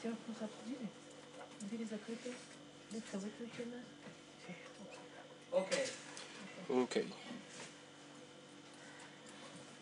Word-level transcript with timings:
Сверху 0.00 0.32
закрыли? 0.40 0.88
Двери 1.60 1.84
закрыты? 1.84 2.32
Лифта 2.92 3.18
выключена? 3.18 3.82
Ok, 5.52 5.70
Okay. 6.68 7.04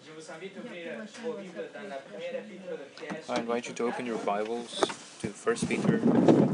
je 0.07 0.13
vous 0.13 0.31
invite 0.31 0.57
à 0.57 0.61
ouvrir 0.61 0.93
vos 1.25 1.33
Bibles 1.33 1.71
dans 1.73 1.89
la 1.89 1.97
première 1.97 2.35
épître 2.37 2.69
de 2.71 2.77
Pierre. 2.97 3.23
I 3.29 3.41
invite 3.41 3.67
you 3.67 3.75
to 3.75 3.89
open 3.89 4.07
your 4.07 4.19
Bibles 4.19 4.81
to 5.23 5.29
1 5.29 5.67
Peter 5.67 6.01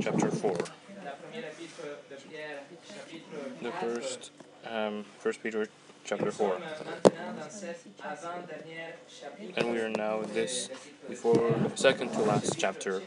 chapter 0.01 0.31
4. 0.31 0.73
La 1.05 1.13
première 1.13 1.45
épître 1.51 1.83
de 2.11 2.17
Pierre, 2.29 2.63
chapitre 2.87 3.27
The 3.61 3.71
4. 3.73 3.81
first, 3.81 4.33
um, 4.65 5.05
1 5.25 5.33
Peter 5.43 5.65
chapter 6.06 6.32
4. 6.32 6.60
sommes 6.78 6.88
maintenant 6.88 7.34
dans 7.34 7.50
cet 7.50 7.80
avant-dernier 8.00 8.94
chapitre. 9.08 9.60
And 9.60 9.72
we 9.72 9.80
are 9.80 9.90
now 9.90 10.22
in 10.22 10.32
this 10.34 10.70
before 11.10 11.56
second 11.76 12.14
to 12.14 12.22
last 12.22 12.58
chapter, 12.58 13.02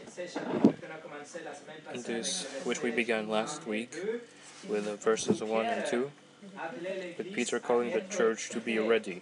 in 1.93 2.01
this 2.03 2.45
which 2.65 2.83
we 2.83 2.91
began 2.91 3.29
last 3.29 3.65
week 3.65 3.95
with 4.67 4.85
verses 5.01 5.41
1 5.41 5.65
and 5.67 5.85
2, 5.85 6.11
with 7.17 7.33
Peter 7.33 7.59
calling 7.59 7.91
the 7.91 8.01
church 8.01 8.49
to 8.49 8.59
be 8.59 8.77
ready 8.79 9.21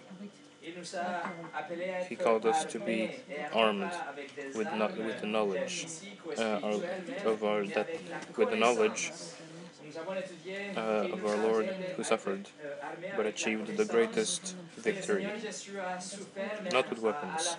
He 2.08 2.16
called 2.16 2.44
us 2.46 2.64
to 2.66 2.78
be 2.78 3.10
armed 3.52 3.92
with 4.54 4.72
no- 4.72 4.92
with 5.06 5.20
the 5.20 5.26
knowledge, 5.26 5.86
uh, 6.36 6.80
of 7.24 7.42
our, 7.44 7.64
that, 7.66 7.88
with 8.36 8.50
the 8.50 8.56
knowledge 8.56 9.12
uh, 10.76 10.80
of 11.12 11.24
our 11.24 11.36
Lord 11.36 11.74
who 11.96 12.04
suffered, 12.04 12.48
but 13.14 13.26
achieved 13.26 13.76
the 13.76 13.84
greatest 13.84 14.56
victory, 14.76 15.34
not 16.70 16.90
with 16.90 17.00
weapons. 17.00 17.56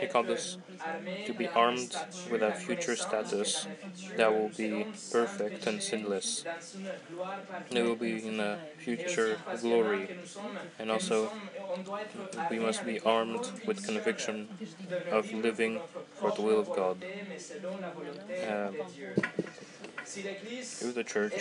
He 0.00 0.06
called 0.06 0.30
us 0.30 0.58
to 1.24 1.34
be 1.34 1.50
armed 1.52 1.96
with 2.30 2.42
a 2.42 2.52
future 2.52 2.96
status 2.96 3.68
that 4.16 4.32
will 4.32 4.50
be 4.50 4.86
perfect 5.10 5.66
and 5.66 5.82
sinless. 5.82 6.44
It 7.70 7.82
will 7.82 7.96
be 7.96 8.24
in 8.26 8.38
a 8.40 8.58
future 8.78 9.38
glory. 9.60 10.10
And 10.78 10.90
also, 10.90 11.30
we 12.48 12.58
must 12.58 12.84
be 12.84 13.00
armed 13.00 13.50
with 13.66 13.82
conviction 13.82 14.48
of 15.10 15.32
living 15.32 15.82
for 16.14 16.32
the 16.32 16.42
will 16.42 16.58
of 16.60 16.72
God. 16.72 17.04
Uh, 18.46 18.70
de 20.16 20.22
Dieu. 20.22 20.22
Si 20.22 20.22
l'Église 20.22 20.82
If 20.82 20.94
the 20.94 21.04
church 21.04 21.34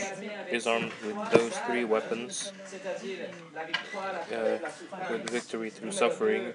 is 0.52 0.68
armed 0.68 0.92
with 1.06 1.16
those 1.32 1.54
three 1.66 1.86
weapons, 1.86 2.52
c'est-à-dire 2.66 3.30
la 3.54 3.66
victoire 3.66 4.16
à 4.16 4.22
uh, 4.22 4.28
travers 4.28 4.62
la 4.62 4.70
souffrance, 4.70 5.10
with 5.10 5.30
victory 5.30 5.70
through 5.70 5.92
suffering, 5.92 6.54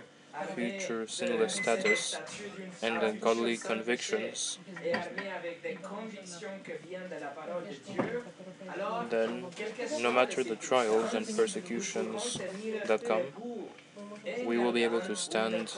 future 0.54 1.06
sinless 1.06 1.54
status, 1.54 2.16
and 2.82 3.20
godly 3.20 3.56
convictions, 3.56 4.58
et 4.84 4.92
armée 4.92 5.30
avec 5.36 5.62
des 5.62 5.74
convictions 5.74 6.60
que 6.64 6.72
viennent 6.86 7.08
de 7.08 7.20
la 7.20 7.28
parole 7.28 7.64
de 7.64 7.92
Dieu, 7.92 8.22
alors, 8.74 9.06
then 9.10 9.44
quelles 9.56 9.72
que 9.72 9.88
soient 9.88 10.00
no 10.00 10.12
matter 10.12 10.42
the 10.42 10.56
trials 10.56 11.14
and 11.14 11.24
persecutions 11.36 12.02
nous 12.04 12.18
pourrons 12.18 12.60
tenir 12.62 12.86
that 12.86 13.04
come, 13.04 13.22
we 14.42 14.58
will 14.58 14.72
be 14.72 14.84
able 14.84 15.00
to 15.02 15.14
stand 15.16 15.70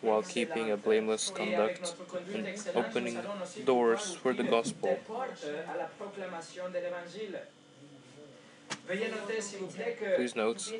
while 0.00 0.22
keeping 0.22 0.70
a 0.70 0.76
blameless 0.76 1.30
conduct 1.30 1.94
and 2.32 2.48
opening 2.74 3.26
doors 3.64 4.14
for 4.14 4.32
the 4.32 4.44
gospel. 4.44 5.00
Please 8.86 10.36
note 10.36 10.72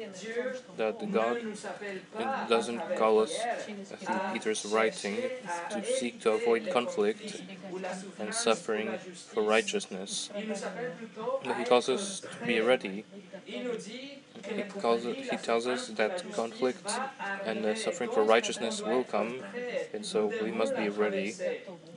that 0.76 0.98
God 1.10 1.42
nous 1.42 1.64
appelle 1.64 2.00
pas 2.12 2.20
it 2.44 2.48
doesn't 2.48 2.82
call 2.96 3.18
us 3.20 3.32
through 4.04 4.20
à 4.20 4.32
Peter's 4.32 4.64
writing 4.66 5.16
to 5.70 5.82
seek 5.84 6.20
to 6.20 6.32
avoid 6.32 6.68
conflict 6.70 7.32
conflits 7.32 7.42
ou 7.72 7.78
la 7.78 7.88
and 8.20 8.34
suffering 8.34 8.98
for 9.32 9.42
righteousness. 9.42 10.30
Il 10.36 10.46
nous 10.48 10.54
appelle 10.64 10.92
plutôt 10.98 11.40
No, 11.46 11.52
à 11.52 11.58
he 11.58 11.64
calls 11.64 11.88
us 11.88 12.20
to 12.20 12.44
be 12.46 12.60
ready. 12.60 13.04
Il 13.46 13.64
nous 13.64 13.76
dit 13.76 14.18
que 14.42 14.50
He 14.54 14.62
calls 14.80 15.04
conflit, 15.04 15.10
it- 15.10 15.24
la 15.24 15.32
he 15.32 15.36
tells 15.38 15.66
us 15.66 15.88
that 15.96 16.22
conflict 16.32 17.00
and 17.46 17.62
the 17.62 17.68
arriver. 17.68 17.76
suffering 17.76 18.10
for 18.10 18.22
righteousness 18.22 18.82
will 18.82 19.04
come, 19.04 19.42
and 19.94 20.04
so 20.04 20.26
we 20.42 20.50
must 20.52 20.76
be 20.76 20.88
ready. 20.90 21.34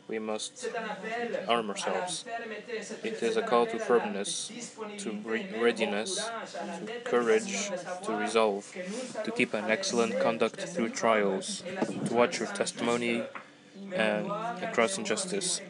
We 0.07 0.19
must 0.19 0.57
C'est 0.57 0.77
un 0.77 0.87
appel 0.89 1.43
arm 1.47 1.69
ourselves. 1.69 2.25
la 2.25 2.45
fermeté, 2.45 2.81
c'est- 2.81 3.05
It 3.05 3.21
is 3.23 3.37
a 3.37 3.41
call 3.43 3.67
to 3.67 3.77
firmness, 3.79 4.51
to 4.97 5.11
re- 5.25 5.45
readiness, 5.53 6.29
courage, 6.29 6.53
à 6.59 6.65
la 6.65 6.73
to 6.79 6.87
courage, 7.03 7.71
to 8.03 8.15
resolve, 8.15 8.65
to 9.23 9.31
keep 9.31 9.53
an 9.53 9.69
excellent 9.69 10.17
conduct 10.19 10.61
through 10.73 10.89
trials, 10.89 11.63
to 12.05 12.13
watch 12.13 12.39
your 12.39 12.47
testimony 12.47 13.15
injuste. 13.19 13.29
Mais 13.31 13.41
on 13.41 13.46
and 13.95 14.35
across 14.61 14.97
injustice, 14.97 15.61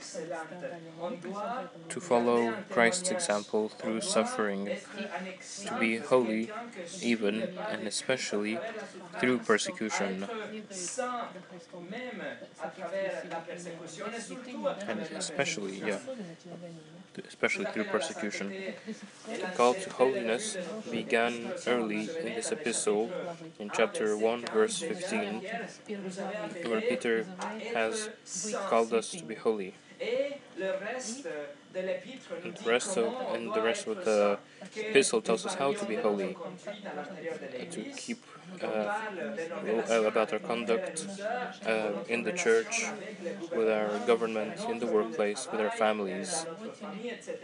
to 1.89 1.99
follow 1.99 2.53
Christ's 2.69 3.11
example 3.11 3.69
through 3.69 4.01
suffering, 4.01 4.69
to 5.65 5.73
be 5.75 5.97
holy, 5.97 6.49
even 7.01 7.49
and 7.69 7.87
especially 7.87 8.59
through 9.19 9.39
persecution, 9.39 10.27
and 14.87 15.01
especially, 15.17 15.79
yeah, 15.85 15.99
especially 17.27 17.65
through 17.65 17.85
persecution. 17.85 18.53
The 19.27 19.47
call 19.55 19.73
to 19.75 19.89
holiness 19.89 20.57
began 20.91 21.53
early 21.65 22.09
in 22.23 22.33
this 22.35 22.51
epistle 22.51 23.11
in 23.59 23.69
chapter 23.71 24.17
1, 24.17 24.45
verse 24.47 24.79
15, 24.79 25.41
where 26.65 26.81
Peter 26.81 27.25
has 27.73 28.09
called 28.65 28.93
us 28.93 29.11
to 29.11 29.23
be 29.23 29.35
holy. 29.35 29.73
Et 30.57 30.61
le 30.61 30.71
reste 30.71 31.27
de 31.73 31.79
l'épître 31.79 32.29
nous 32.43 32.49
And 32.49 32.53
the 32.53 32.67
rest 32.67 32.97
of, 32.97 33.05
and 33.35 33.53
the 33.53 33.61
rest 33.61 33.87
of 33.87 34.03
the 34.05 34.37
epistle 34.75 35.21
tells 35.21 35.45
us 35.45 35.55
how 35.55 35.73
to 35.73 35.85
be 35.85 35.95
holy, 35.95 36.27
notre 36.27 36.39
conduite 36.39 36.85
à 36.85 36.95
l'intérieur 36.95 37.37
de 37.39 37.61
and 37.61 37.71
to 37.71 37.81
keep 37.95 38.19
uh, 38.55 38.59
parle 38.59 39.15
de 39.15 39.49
nos 39.49 39.63
well, 39.63 39.83
relations 39.83 40.05
about 40.07 40.33
our 40.33 40.39
conduct 40.39 41.05
nos 41.05 41.13
frères 41.13 41.53
et 41.53 41.67
sœurs, 41.67 42.09
uh, 42.09 42.13
in 42.13 42.23
the 42.23 42.31
church, 42.31 42.85
with 43.55 43.69
our 43.69 43.99
government, 44.07 44.53
in 44.69 44.79
the 44.79 44.87
workplace, 44.87 45.47
with 45.51 45.61
our 45.61 45.71
families, 45.71 46.45
dans 46.45 46.65
notre 46.65 46.75
famille, 46.75 47.09
etc. 47.09 47.35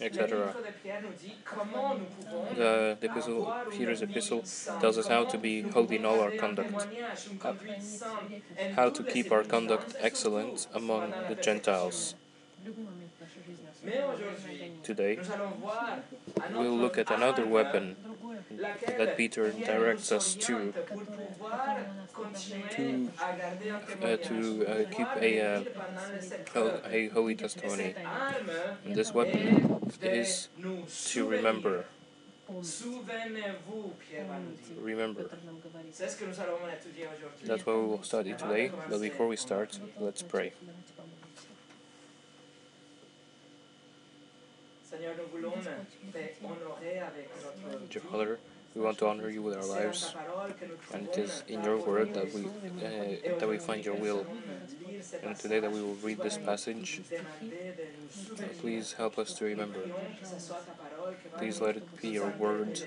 etc. 0.00 0.26
L'épître 0.26 0.58
de 0.58 0.72
Pierre 0.82 1.02
nous 1.02 1.14
dit 1.18 1.34
comment 1.44 1.94
nous 1.94 2.04
pouvons 2.04 2.44
The, 2.54 2.96
the 3.00 3.06
epistle, 3.06 3.46
Peter's 3.70 4.02
epistle 4.02 4.42
tells 4.80 4.98
us 4.98 5.08
how 5.08 5.24
to 5.24 5.38
be 5.38 5.62
holy 5.62 5.96
in 5.96 6.04
all 6.04 6.20
our 6.20 6.32
conduct, 6.32 6.68
témoignage, 6.68 7.28
une 7.30 7.38
conduite 7.38 7.82
sainte, 7.82 8.42
en 8.58 8.72
how 8.76 8.90
to 8.90 9.02
keep 9.02 9.32
our 9.32 9.44
conduct 9.44 9.96
excellent 10.00 10.68
among 10.74 11.10
the. 11.28 11.40
Gentiles. 11.40 12.14
Today, 14.82 15.18
we'll 16.52 16.76
look 16.76 16.98
at 16.98 17.10
another 17.10 17.46
weapon 17.46 17.96
that 18.98 19.16
Peter 19.16 19.50
directs 19.50 20.12
us 20.12 20.34
to, 20.34 20.74
to, 22.70 23.10
uh, 24.02 24.16
to 24.16 24.66
uh, 24.66 24.84
keep 24.90 25.08
a, 25.16 25.64
uh, 26.56 26.80
a 26.86 27.08
holy 27.08 27.34
testimony. 27.34 27.94
And 28.84 28.94
this 28.94 29.14
weapon 29.14 29.80
is 30.02 30.48
to 31.06 31.26
remember. 31.26 31.84
Remember. 34.80 35.30
That's 37.44 37.66
what 37.66 37.76
we 37.76 37.86
will 37.86 38.02
study 38.02 38.34
today. 38.34 38.72
But 38.88 39.00
before 39.00 39.28
we 39.28 39.36
start, 39.36 39.78
let's 39.98 40.22
pray. 40.22 40.52
Dear. 45.00 45.14
Father, 48.10 48.38
we 48.74 48.82
want 48.82 48.98
to 48.98 49.06
honor 49.08 49.30
you 49.30 49.40
with 49.42 49.56
our 49.56 49.64
lives, 49.64 50.12
ta 50.12 50.18
parole 50.20 50.52
que 50.58 50.66
nous 50.68 50.76
and 50.94 51.08
it 51.08 51.16
is 51.18 51.42
in 51.48 51.64
your 51.64 51.78
word 51.78 52.12
that 52.12 52.30
we 52.34 52.44
uh, 52.44 53.38
that 53.38 53.48
we 53.48 53.56
find 53.58 53.82
your 53.84 53.94
will. 53.94 54.26
And 55.24 55.34
today 55.38 55.58
that 55.60 55.72
we 55.72 55.80
will 55.80 55.96
read 56.02 56.18
this 56.18 56.36
passage, 56.36 57.00
demander 57.08 57.72
de 57.78 57.86
nous 57.96 58.10
souvenir. 58.12 58.50
please 58.60 58.92
help 58.92 59.18
us 59.18 59.32
to 59.32 59.46
remember. 59.46 59.80
Prions 59.80 60.18
que 60.20 60.26
ce 60.26 60.38
soit 60.38 60.60
ta 60.66 60.72
parole 60.76 61.14
qui 61.22 61.28
va 61.28 61.38
Please 61.38 61.60
let 61.62 61.76
it 61.76 62.00
be 62.02 62.08
your 62.08 62.28
word 62.38 62.78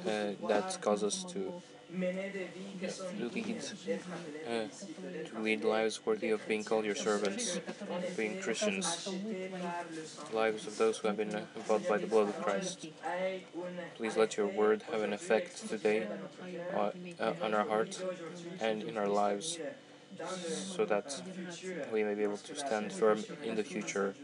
uh, 0.00 0.34
that 0.48 0.76
causes 0.80 1.04
us 1.04 1.22
to 1.32 1.52
mener 1.90 2.30
des 2.30 2.48
vies 2.54 2.78
qui 2.80 2.90
sont 2.90 3.04
to 3.04 3.28
lead, 3.34 3.46
uh, 3.46 3.52
des 3.52 4.68
disciples, 4.68 5.12
d'être 5.12 5.34
to 5.34 5.42
lead 5.42 5.64
lives 5.64 6.00
worthy 6.04 6.30
of 6.30 6.46
being 6.46 6.64
called 6.64 6.84
your 6.84 6.94
servants, 6.94 7.60
being 8.16 8.38
Christians, 8.40 8.84
achetés 8.84 9.50
par 9.50 9.84
le 9.90 10.04
sang. 10.04 10.34
lives 10.34 10.66
of 10.66 10.76
those 10.78 10.98
who 10.98 11.08
have 11.08 11.16
been 11.16 11.46
bought 11.68 11.86
by 11.88 11.98
the 11.98 12.06
blood 12.06 12.28
of 12.28 12.40
Christ. 12.42 12.86
Please 13.96 14.16
let 14.16 14.36
your 14.36 14.46
word 14.46 14.82
have 14.92 15.02
an 15.02 15.12
effect 15.12 15.68
today 15.68 16.06
uh, 16.74 16.90
uh, 17.20 17.34
on 17.42 17.54
our 17.54 17.66
hearts 17.66 18.02
and 18.60 18.82
in 18.82 18.96
our 18.96 19.08
lives, 19.08 19.58
so 20.76 20.84
that 20.84 21.20
we 21.92 22.04
may 22.04 22.14
be 22.14 22.22
able 22.22 22.38
to 22.38 22.54
stand 22.54 22.92
firm 22.92 23.24
in 23.42 23.56
the 23.56 23.64
future 23.64 24.14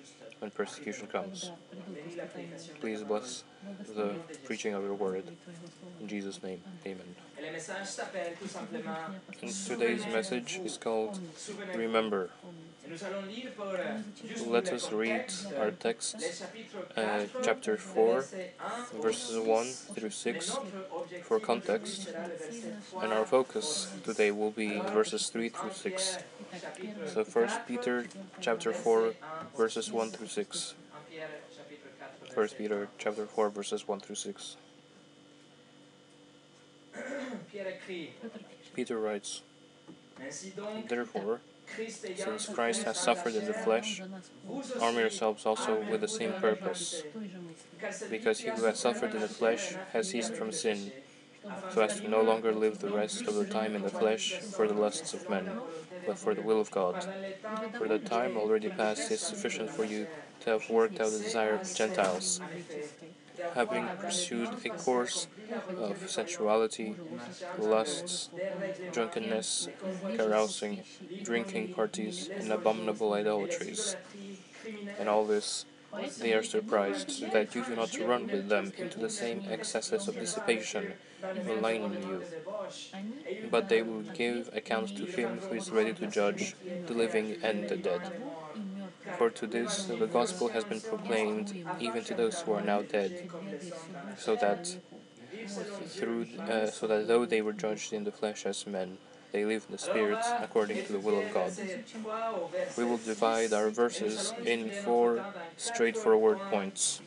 when 0.41 0.51
persecution 0.51 1.07
comes. 1.07 1.51
Bénis 1.95 2.17
la 2.17 2.25
prédication. 2.25 2.75
Please 2.81 3.03
bless 3.03 3.45
the 3.95 4.15
preaching 4.45 4.75
of 4.75 4.83
your 4.83 4.95
word. 4.95 5.25
In 6.01 6.09
Jesus' 6.09 6.43
name, 6.43 6.61
amen. 6.87 7.15
Et 7.39 7.47
le 7.47 7.53
message 7.53 7.87
s'appelle 7.87 8.35
tout 8.41 8.49
simplement 8.49 9.15
And 9.43 9.51
today's 9.67 10.07
message 10.07 10.61
is 10.65 10.77
called 10.79 11.19
Remember. 11.75 12.31
Let 12.91 14.73
us 14.73 14.91
read 14.91 15.33
our 15.59 15.71
text, 15.71 16.17
uh, 16.97 17.27
chapter 17.41 17.77
4, 17.77 18.25
versets 18.99 18.99
1 18.99 18.99
au 18.99 19.01
verses 19.01 19.39
1 19.39 19.67
through 19.95 20.11
6. 20.11 20.59
for 21.23 21.39
context, 21.39 22.09
sera 22.09 22.27
le 22.27 22.35
verset 22.35 22.83
3 22.91 23.03
And 23.03 23.13
our 23.13 23.25
focus 23.25 23.89
today 24.03 24.33
will 24.33 24.51
be 24.51 24.81
verses 24.93 25.29
3 25.29 25.51
through 25.51 25.71
6. 25.71 26.19
So 27.07 27.23
1 27.23 27.25
4, 27.27 27.49
Peter 27.69 28.07
chapter 28.41 28.73
4 28.73 29.15
verses 29.57 29.93
1 29.93 30.11
through 30.11 30.27
6. 30.27 30.75
en 30.75 31.05
Pierre, 31.13 31.29
chapitre 31.55 31.91
4, 32.35 32.43
1 32.43 32.49
Peter 32.59 32.89
chapter 32.99 33.27
4 33.27 33.51
verses 33.51 33.87
1 33.87 34.01
through 34.01 34.17
6. 34.17 34.57
Peter 38.75 38.99
writes, 38.99 39.43
Therefore, 40.89 41.41
Christ 41.41 41.41
ayant 41.41 41.50
since 42.17 42.49
Christ 42.49 42.83
has 42.85 42.99
suffered 42.99 43.35
in 43.35 43.47
the 43.47 43.55
flesh, 43.55 44.03
arm 44.81 44.97
yourselves 44.97 45.47
also 45.47 45.81
with 45.91 46.01
the 46.01 46.09
same 46.09 46.33
armez-vous 46.33 46.41
de 46.41 46.47
la 46.47 46.55
purpose, 46.55 47.03
charité. 47.03 47.81
Car 47.81 47.91
celui 47.91 48.11
because 48.11 48.41
he 48.41 48.51
who 48.51 48.65
has 48.65 48.79
suffered 48.79 49.15
in 49.15 49.21
the 49.21 49.29
flesh 49.29 49.75
has 49.93 50.11
ceased 50.11 50.35
from 50.35 50.53
sin, 50.53 50.93
so 51.73 51.83
as 51.83 52.01
to 52.01 52.09
no 52.09 52.21
longer 52.21 52.53
live 52.53 52.79
the 52.79 52.91
rest 52.91 53.23
of 53.27 53.35
the 53.35 53.47
time 53.47 53.75
in 53.75 53.83
the 53.83 53.89
flesh 53.89 54.39
for 54.39 54.69
the 54.69 54.75
lusts 54.75 55.15
of 55.15 55.29
men, 55.31 55.49
but 56.07 56.19
for 56.19 56.35
the 56.35 56.43
will 56.43 56.61
of 56.61 56.71
God. 56.71 57.07
For 57.79 57.89
the 57.89 57.99
time 57.99 58.37
already 58.37 58.69
past 58.69 59.11
is 59.11 59.21
sufficient 59.21 59.71
for 59.71 59.85
you 59.85 60.07
to 60.41 60.51
have 60.51 60.69
worked 60.71 61.01
out 61.01 61.11
the 61.13 61.19
desire 61.19 61.55
of 61.55 61.69
the 61.69 61.75
Gentiles, 61.75 62.41
having 63.55 63.89
pursued 63.99 64.51
a 64.65 64.71
course 64.71 65.29
of 65.77 66.09
sensuality, 66.11 66.97
lusts, 67.59 68.31
drunkenness, 68.93 69.69
carousing, 70.17 70.83
drinking 71.23 71.69
parties, 71.69 72.31
and 72.39 72.53
abominable 72.53 73.13
idolatries. 73.15 73.97
And 74.99 75.09
all 75.09 75.25
this 75.25 75.65
they 76.19 76.33
are 76.35 76.43
surprised 76.43 77.33
that 77.33 77.55
you 77.55 77.65
do 77.65 77.75
not 77.75 77.99
run 77.99 78.29
with 78.31 78.49
them 78.49 78.73
into 78.79 78.99
the 78.99 79.11
same 79.11 79.43
excesses 79.51 80.07
of 80.09 80.19
dissipation, 80.19 80.95
maligning 81.47 82.03
you. 82.03 82.23
But 83.51 83.69
they 83.69 83.83
will 83.83 84.03
give 84.03 84.49
account 84.55 84.97
to 84.97 85.05
him 85.07 85.39
who 85.41 85.55
is 85.57 85.71
ready 85.71 85.93
to 85.95 86.07
judge 86.07 86.55
the 86.87 86.95
living 86.95 87.37
and 87.43 87.69
the 87.69 87.77
dead. 87.77 88.13
For 89.21 89.29
to 89.29 89.47
this 89.47 89.85
the 89.85 90.07
gospel 90.07 90.49
has 90.49 90.65
been 90.65 90.81
proclaimed 90.81 91.53
even 91.79 92.03
to 92.05 92.15
those 92.15 92.41
who 92.41 92.53
are 92.53 92.63
now 92.63 92.81
dead, 92.81 93.13
so 94.17 94.35
that 94.37 94.79
through 95.89 96.27
uh, 96.49 96.69
so 96.69 96.87
that 96.87 97.07
though 97.07 97.27
they 97.27 97.43
were 97.43 97.53
judged 97.53 97.93
in 97.93 98.05
the 98.05 98.13
flesh 98.13 98.47
as 98.47 98.67
men, 98.67 98.97
they 99.31 99.45
live 99.45 99.67
in 99.69 99.73
the 99.73 99.83
spirit 99.91 100.25
according 100.41 100.83
to 100.85 100.93
the 100.95 100.99
will 100.99 101.19
of 101.19 101.35
God. 101.35 101.53
We 102.79 102.85
will 102.85 102.97
divide 102.97 103.53
our 103.53 103.69
verses 103.69 104.33
in 104.43 104.71
four 104.71 105.27
straightforward 105.59 106.39
points. 106.49 107.03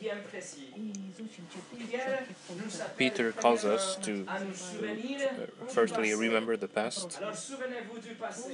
Peter 2.95 3.31
calls 3.31 3.65
us 3.65 3.97
to 4.03 4.27
uh, 4.29 5.45
firstly 5.67 6.13
remember 6.13 6.55
the 6.57 6.67
past, 6.67 7.19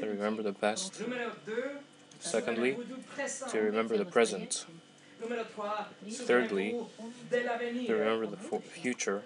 remember 0.02 0.44
the 0.44 0.54
past, 0.54 1.02
secondly, 2.20 2.78
to 3.50 3.60
remember 3.60 3.98
the 3.98 4.06
present, 4.06 4.66
thirdly, 6.10 6.76
to 7.32 7.96
remember 7.96 8.28
the 8.28 8.38
future, 8.60 9.24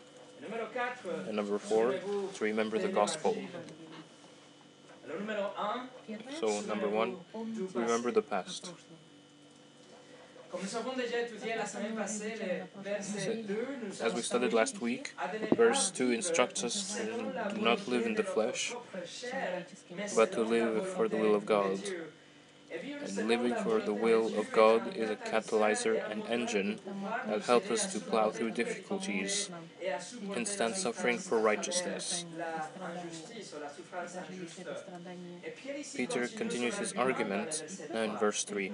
and 1.28 1.36
number 1.36 1.58
four, 1.58 1.96
to 2.34 2.44
remember 2.44 2.78
the 2.78 2.88
gospel. 2.88 3.38
So, 6.40 6.62
number 6.62 6.90
one, 6.90 7.18
remember 7.74 8.12
the 8.12 8.22
past. 8.22 8.72
Comme 10.54 10.62
nous 10.62 10.76
avons 10.76 10.94
déjà 10.94 11.22
étudié 11.22 11.56
la 11.56 11.66
semaine 11.66 11.96
passée, 11.96 12.36
le 12.38 12.84
verset 12.84 13.44
2 13.48 13.68
nous 13.88 14.04
As 14.04 14.14
we 14.14 14.22
studied 14.22 14.54
last 14.54 14.80
week, 14.82 15.16
verse 15.58 15.90
2 15.90 16.12
instructs 16.12 16.64
us 16.64 16.96
to 16.96 17.60
not 17.60 17.88
live 17.88 18.06
in 18.06 18.14
the 18.14 18.24
flesh, 18.24 18.76
but 20.16 20.32
to 20.32 20.44
live 20.44 20.88
for 20.90 21.08
the 21.08 21.18
will 21.18 21.34
of 21.34 21.48
God. 21.48 21.80
And 22.74 23.28
living 23.28 23.56
for 23.56 23.80
the 23.80 23.94
will 23.94 24.38
of 24.40 24.52
God 24.52 24.96
is 24.96 25.10
a 25.10 25.16
catalyzer 25.16 26.10
and 26.10 26.24
engine 26.26 26.80
that 27.28 27.44
helps 27.44 27.70
us 27.70 27.94
to 27.94 28.00
plow 28.00 28.32
through 28.32 28.52
difficulties 28.52 29.50
and 30.36 30.48
stand 30.48 30.76
suffering 30.76 31.20
for 31.20 31.40
righteousness. 31.40 32.26
Peter 35.96 36.28
continues 36.28 36.78
his 36.78 36.94
argument 36.94 37.64
now 37.94 38.02
in 38.02 38.18
verse 38.18 38.44
3 38.44 38.72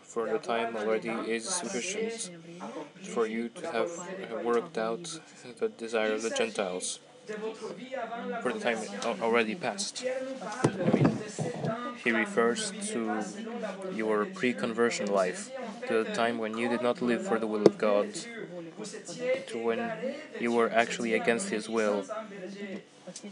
For 0.03 0.27
the 0.27 0.39
time 0.39 0.75
already 0.75 1.09
is 1.27 1.47
sufficient 1.47 2.31
for 3.03 3.25
you 3.27 3.49
to 3.49 3.65
have 3.71 3.89
worked 4.43 4.77
out 4.77 5.21
the 5.59 5.69
desire 5.69 6.13
of 6.13 6.21
the 6.21 6.35
Gentiles. 6.35 6.99
de 7.27 7.33
votre 7.35 7.73
vie 7.75 7.95
avant 7.95 8.29
la 8.29 8.41
For 8.41 8.51
the 8.51 8.59
time 8.59 8.77
already 9.21 9.55
passed. 9.55 10.01
Pierre 10.01 10.21
nous 10.27 10.35
parle 10.35 10.71
de 10.73 11.29
ce 11.29 11.41
temps 11.65 11.95
He 12.03 12.11
refers 12.11 12.71
to 12.91 13.19
your 13.95 14.25
pre 14.25 14.53
conversion 14.53 15.05
life, 15.05 15.51
the 15.87 16.05
time 16.13 16.37
when 16.37 16.57
you 16.57 16.67
did 16.69 16.81
not 16.81 17.01
live 17.01 17.25
for 17.25 17.39
the 17.39 17.47
will 17.47 17.63
of 17.63 17.77
God, 17.77 18.07
to 19.47 19.57
when 19.57 19.91
you 20.39 20.51
were 20.51 20.69
actually 20.69 21.13
against 21.13 21.49
His 21.49 21.69
will, 21.69 22.05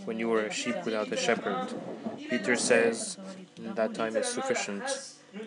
when 0.06 0.20
you 0.20 0.28
were 0.30 0.42
a 0.46 0.52
sheep 0.52 0.76
without 0.86 1.12
a 1.12 1.18
shepherd. 1.18 1.74
Peter 2.30 2.56
says 2.56 3.18
that 3.58 3.94
time 3.94 4.16
is 4.16 4.28
sufficient. 4.28 4.84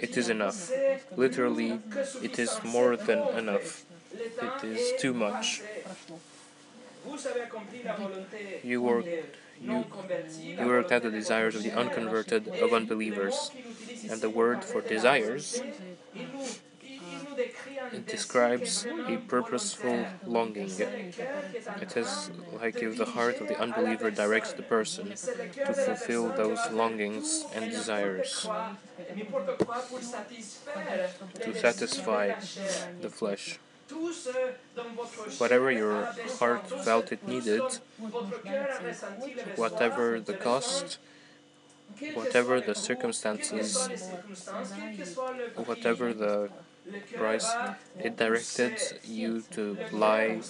It 0.00 0.16
is 0.16 0.28
enough. 0.28 0.70
Literally, 1.16 1.80
it 2.22 2.38
is 2.38 2.60
more 2.64 2.96
than 2.96 3.20
enough. 3.36 3.84
It 4.40 4.64
is 4.64 4.92
too 5.00 5.12
much. 5.12 5.62
You 8.62 8.80
work, 8.82 9.04
you, 9.60 9.84
you 10.40 10.66
worked 10.66 10.92
out 10.92 11.02
the 11.02 11.10
desires 11.10 11.54
of 11.54 11.62
the 11.62 11.72
unconverted, 11.72 12.48
of 12.48 12.72
unbelievers. 12.72 13.50
And 14.08 14.20
the 14.20 14.30
word 14.30 14.64
for 14.64 14.80
desires 14.80 15.62
it 17.92 18.06
describes 18.08 18.86
a 19.06 19.16
purposeful 19.18 20.08
longing. 20.26 20.86
It 21.80 21.96
is 21.96 22.30
like 22.52 22.82
if 22.82 22.96
the 22.96 23.04
heart 23.06 23.40
of 23.40 23.48
the 23.48 23.58
unbeliever 23.58 24.10
directs 24.10 24.52
the 24.52 24.62
person 24.62 25.14
to 25.64 25.74
fulfill 25.74 26.30
those 26.30 26.70
longings 26.70 27.46
and 27.54 27.70
desires, 27.70 28.50
to 31.40 31.52
satisfy 31.52 32.32
the 33.00 33.08
flesh. 33.10 33.58
Whatever 35.38 35.70
your 35.70 36.06
heart 36.38 36.66
felt 36.66 37.12
it 37.12 37.26
needed, 37.26 37.78
whatever 39.56 40.20
the 40.20 40.34
cost, 40.34 40.98
whatever 42.14 42.60
the 42.60 42.74
circumstances, 42.74 43.90
whatever 45.56 46.12
the 46.12 46.50
price, 47.16 47.56
it 47.98 48.16
directed 48.16 48.80
you 49.04 49.42
to 49.50 49.78
lie, 49.90 50.42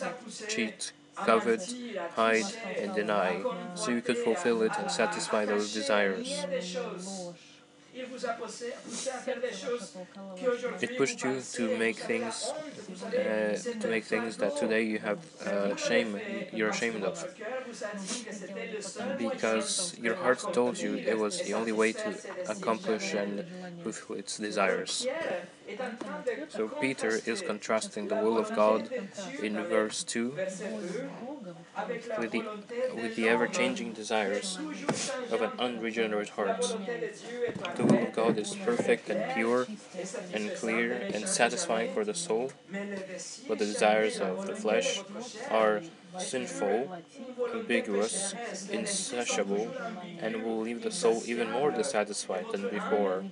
cheat, 0.46 0.92
covet, 1.22 1.74
hide, 2.10 2.54
and 2.76 2.92
deny, 2.94 3.46
so 3.74 3.90
you 3.90 4.02
could 4.02 4.18
fulfill 4.18 4.62
it 4.62 4.78
and 4.78 4.90
satisfy 4.90 5.44
those 5.46 5.72
desires. 5.72 6.46
It 10.80 10.96
pushed 10.96 11.22
you 11.24 11.40
to 11.52 11.70
make 11.70 11.98
things, 12.00 12.54
uh, 13.16 13.56
to 13.80 13.88
make 13.88 14.04
things 14.04 14.36
that 14.38 14.54
today 14.56 14.82
you 14.82 14.98
have 14.98 15.20
uh, 15.46 15.76
shame, 15.76 16.20
you're 16.52 16.68
ashamed 16.70 17.04
of. 17.04 17.26
Because 19.16 19.94
your 19.98 20.14
heart 20.16 20.46
told 20.52 20.80
you 20.80 21.00
it 21.04 21.14
was 21.14 21.40
the 21.42 21.54
only 21.54 21.72
way 21.72 21.92
to 21.94 22.20
accomplish 22.46 23.14
and 23.14 23.44
fulfill 23.82 24.16
its 24.16 24.36
desires. 24.38 25.08
So 26.48 26.68
Peter 26.68 27.20
is 27.26 27.42
contrasting 27.42 28.08
the 28.08 28.16
will 28.16 28.38
of 28.38 28.54
God 28.54 28.90
in 29.42 29.54
verse 29.64 30.04
2 30.04 30.30
verset 30.30 30.68
2 30.68 31.02
avec 31.76 32.08
la 32.08 32.18
with 32.18 32.30
the, 32.30 32.44
with 32.94 33.16
the 33.16 33.28
ever 33.28 33.46
changing 33.46 33.92
desires 33.92 34.58
of 35.30 35.40
an 35.42 35.52
unregenerate 35.58 36.30
heart. 36.30 36.60
The 37.76 37.84
will 37.84 38.02
of 38.04 38.12
God 38.12 38.38
is 38.38 38.54
perfect 38.54 39.08
and 39.08 39.32
pure 39.34 39.66
and 40.32 40.54
clear 40.54 40.92
and 40.92 41.28
satisfying 41.28 41.92
for 41.92 42.04
the 42.04 42.14
soul, 42.14 42.52
but 43.48 43.58
the 43.58 43.66
desires 43.66 44.18
of 44.18 44.46
the 44.46 44.54
flesh 44.54 45.00
are 45.50 45.82
sinful, 46.18 46.96
ambiguous, 47.54 48.34
insatiable, 48.70 49.74
and 50.20 50.42
will 50.42 50.60
leave 50.60 50.82
the 50.82 50.90
soul 50.90 51.22
even 51.26 51.50
more 51.50 51.70
dissatisfied 51.70 52.46
than 52.52 52.68
before. 52.68 53.24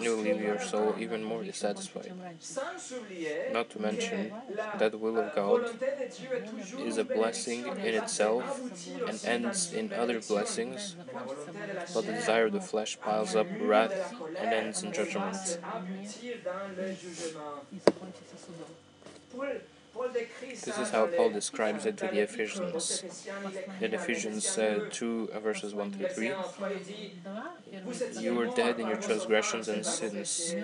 Will 0.00 0.16
leave 0.16 0.40
your 0.40 0.60
soul 0.60 0.94
even 0.98 1.22
more 1.24 1.42
dissatisfied. 1.42 2.12
Not 3.52 3.70
to 3.70 3.80
mention 3.80 4.32
that 4.78 4.92
the 4.92 4.98
will 4.98 5.18
of 5.18 5.34
God 5.34 5.62
is 6.78 6.98
a 6.98 7.04
blessing 7.04 7.66
in 7.66 7.94
itself 7.94 8.60
and 9.06 9.24
ends 9.24 9.72
in 9.72 9.92
other 9.92 10.20
blessings, 10.20 10.96
but 11.94 12.06
the 12.06 12.12
desire 12.12 12.46
of 12.46 12.52
the 12.52 12.60
flesh 12.60 12.98
piles 13.00 13.34
up 13.34 13.46
wrath 13.60 14.14
and 14.38 14.52
ends 14.52 14.82
in 14.82 14.92
judgment. 14.92 15.58
Se 19.36 19.75
this 20.42 20.78
is 20.78 20.90
how 20.90 21.06
Paul 21.06 21.30
describes 21.30 21.86
it 21.86 21.96
to 21.98 22.06
the 22.08 22.20
Ephesians. 22.20 23.04
In 23.80 23.94
Ephesians 23.94 24.58
uh, 24.58 24.88
2, 24.90 25.30
uh, 25.32 25.40
verses 25.40 25.74
1 25.74 25.92
to 25.92 26.08
3, 26.08 26.32
you 28.20 28.34
were 28.34 28.46
dead 28.46 28.78
in 28.78 28.88
your 28.88 28.96
transgressions 28.96 29.68
and 29.68 29.84
sins, 29.86 30.54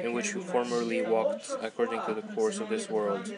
in 0.00 0.12
which 0.12 0.34
you 0.34 0.40
formerly 0.40 1.02
walked 1.02 1.50
according 1.62 2.02
to 2.06 2.14
the 2.14 2.22
course 2.34 2.58
of 2.58 2.68
this 2.68 2.90
world, 2.90 3.32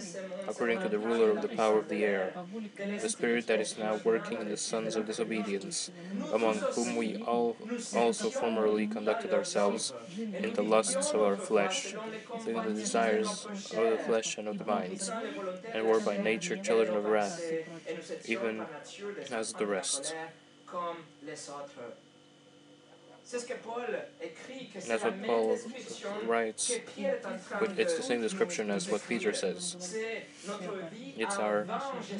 according 0.49 0.81
to 0.81 0.89
the 0.89 0.99
ruler 0.99 1.31
of 1.31 1.43
the 1.43 1.49
power 1.49 1.79
of 1.79 1.89
the 1.89 2.05
air, 2.05 2.33
the 2.77 3.09
spirit 3.09 3.47
that 3.47 3.61
is 3.61 3.77
now 3.79 4.01
working 4.05 4.39
in 4.39 4.49
the 4.49 4.57
sons 4.57 4.97
of 4.97 5.07
disobedience, 5.07 5.91
among 6.33 6.57
whom 6.75 6.97
we 6.97 7.17
all 7.17 7.57
also 7.95 8.31
formerly 8.31 8.87
conducted 8.87 9.33
ourselves 9.35 9.93
in 10.17 10.53
the 10.55 10.63
lusts 10.63 11.11
of 11.11 11.21
our 11.21 11.37
flesh, 11.37 11.95
in 12.47 12.55
the 12.55 12.75
desires 12.75 13.47
of 13.77 13.91
the 13.91 14.01
flesh 14.07 14.39
and 14.39 14.49
of 14.49 14.59
the 14.59 14.65
mind 14.65 15.11
and 15.75 15.87
were 15.87 16.01
by 16.01 16.17
nature 16.17 16.57
children 16.57 16.97
of 16.97 17.05
wrath, 17.05 17.53
even 18.27 18.67
as 19.31 19.53
the 19.55 19.67
rest. 19.67 20.15
And 23.31 24.85
that's 24.87 25.05
what 25.05 25.23
Paul 25.25 25.59
writes. 26.25 26.73
It's 27.77 27.97
the 27.97 28.03
same 28.03 28.23
description 28.23 28.71
as 28.71 28.89
what 28.89 29.07
Peter 29.07 29.35
says. 29.35 29.77
It's 31.17 31.37
our 31.37 31.67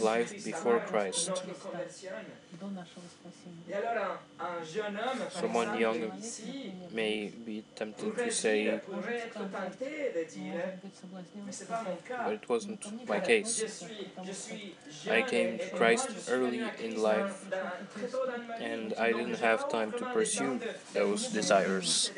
life 0.01 0.45
before 0.45 0.81
Christ. 0.81 1.43
Someone 5.31 5.79
young 5.79 6.13
may 6.93 7.33
be 7.47 7.65
tempted 7.77 8.17
to 8.17 8.31
say, 8.31 8.81
but 12.09 12.33
it 12.33 12.49
wasn't 12.49 13.09
my 13.09 13.21
case. 13.21 13.85
I 15.11 15.23
came 15.23 15.59
to 15.59 15.71
Christ 15.71 16.29
early 16.29 16.65
in 16.83 17.01
life, 17.01 17.47
and 18.61 18.95
I 18.95 19.13
didn't 19.13 19.39
have 19.39 19.69
time 19.71 19.93
to 19.93 20.05
pursue 20.07 20.61
those 20.99 21.29
desires? 21.29 22.11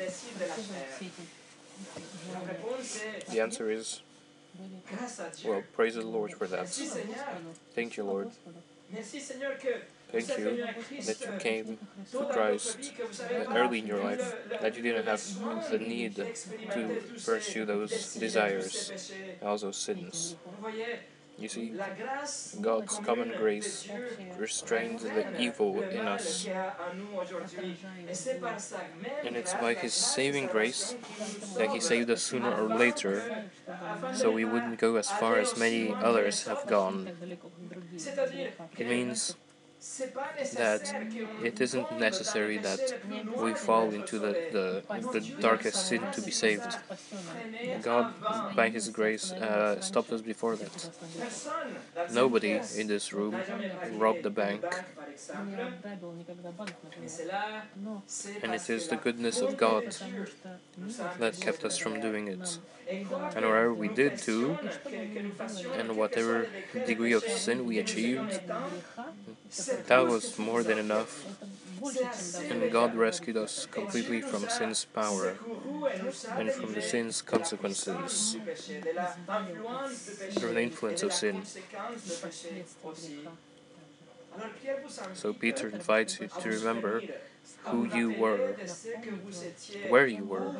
The 3.29 3.39
answer 3.39 3.69
is 3.71 4.01
well, 5.45 5.63
praise 5.73 5.95
the 5.95 6.01
Lord 6.01 6.33
for 6.33 6.47
that. 6.47 6.67
Thank 7.73 7.97
you, 7.97 8.03
Lord. 8.03 8.29
Thank 10.11 10.37
you 10.37 10.67
that 11.07 11.19
you 11.21 11.31
came 11.39 11.77
to 12.11 12.25
Christ 12.25 12.91
early 13.49 13.79
in 13.79 13.87
your 13.87 14.03
life, 14.03 14.35
that 14.61 14.75
you 14.75 14.83
didn't 14.83 15.05
have 15.05 15.23
the 15.71 15.79
need 15.79 16.15
to 16.15 17.01
pursue 17.25 17.65
those 17.65 18.15
desires, 18.15 19.13
also 19.41 19.71
sins. 19.71 20.35
You 21.41 21.47
see, 21.47 21.73
God's 22.61 22.99
common 22.99 23.33
grace 23.35 23.89
restrains 24.37 25.01
the 25.01 25.41
evil 25.41 25.81
in 25.81 26.07
us. 26.07 26.47
And 29.25 29.35
it's 29.35 29.55
by 29.55 29.73
His 29.73 29.93
saving 29.93 30.47
grace 30.47 30.95
that 31.57 31.71
He 31.71 31.79
saved 31.79 32.11
us 32.11 32.21
sooner 32.21 32.53
or 32.53 32.69
later, 32.77 33.45
so 34.13 34.31
we 34.31 34.45
wouldn't 34.45 34.77
go 34.77 34.97
as 34.97 35.09
far 35.09 35.37
as 35.37 35.57
many 35.57 35.91
others 35.91 36.45
have 36.45 36.67
gone. 36.67 37.09
It 38.77 38.87
means 38.87 39.35
that 40.55 40.93
it 41.43 41.59
isn't 41.59 41.91
necessary 41.99 42.57
that 42.59 43.01
we 43.37 43.53
fall 43.53 43.89
into 43.91 44.19
the, 44.19 44.33
the, 44.51 44.83
the 45.11 45.21
darkest 45.39 45.87
sin 45.87 46.01
to 46.11 46.21
be 46.21 46.31
saved. 46.31 46.77
God, 47.81 48.13
by 48.55 48.69
His 48.69 48.89
grace, 48.89 49.31
uh, 49.31 49.79
stopped 49.81 50.11
us 50.11 50.21
before 50.21 50.55
that. 50.55 50.89
Nobody 52.11 52.59
in 52.77 52.87
this 52.87 53.11
room 53.11 53.35
robbed 53.93 54.23
the 54.23 54.29
bank. 54.29 54.63
And 58.43 58.53
it 58.53 58.69
is 58.69 58.87
the 58.87 58.97
goodness 58.97 59.41
of 59.41 59.57
God 59.57 59.95
that 61.19 61.39
kept 61.39 61.63
us 61.63 61.77
from 61.77 61.99
doing 62.01 62.27
it. 62.27 62.59
And 62.89 63.45
whatever 63.45 63.73
we 63.73 63.87
did 63.87 64.17
do, 64.17 64.57
and 65.77 65.95
whatever 65.95 66.47
degree 66.85 67.13
of 67.13 67.23
sin 67.23 67.65
we 67.65 67.79
achieved, 67.79 68.41
that 69.87 70.07
was 70.07 70.37
more 70.37 70.63
than 70.63 70.77
enough, 70.77 71.37
and 72.49 72.71
God 72.71 72.95
rescued 72.95 73.37
us 73.37 73.65
completely 73.65 74.21
from 74.21 74.49
sin's 74.49 74.85
power 74.85 75.39
and 76.35 76.53
from 76.53 76.73
the 76.73 76.81
sin's 76.81 77.21
consequences, 77.21 78.37
from 80.39 80.53
the 80.53 80.61
influence 80.61 81.03
of 81.03 81.13
sin. 81.13 81.45
So 85.13 85.33
Peter 85.33 85.69
invites 85.69 86.19
you 86.19 86.29
to 86.39 86.49
remember 86.49 87.03
who 87.69 87.85
you 87.85 88.11
were, 88.11 88.57
where 89.81 90.07
you 90.07 90.25
were, 90.25 90.53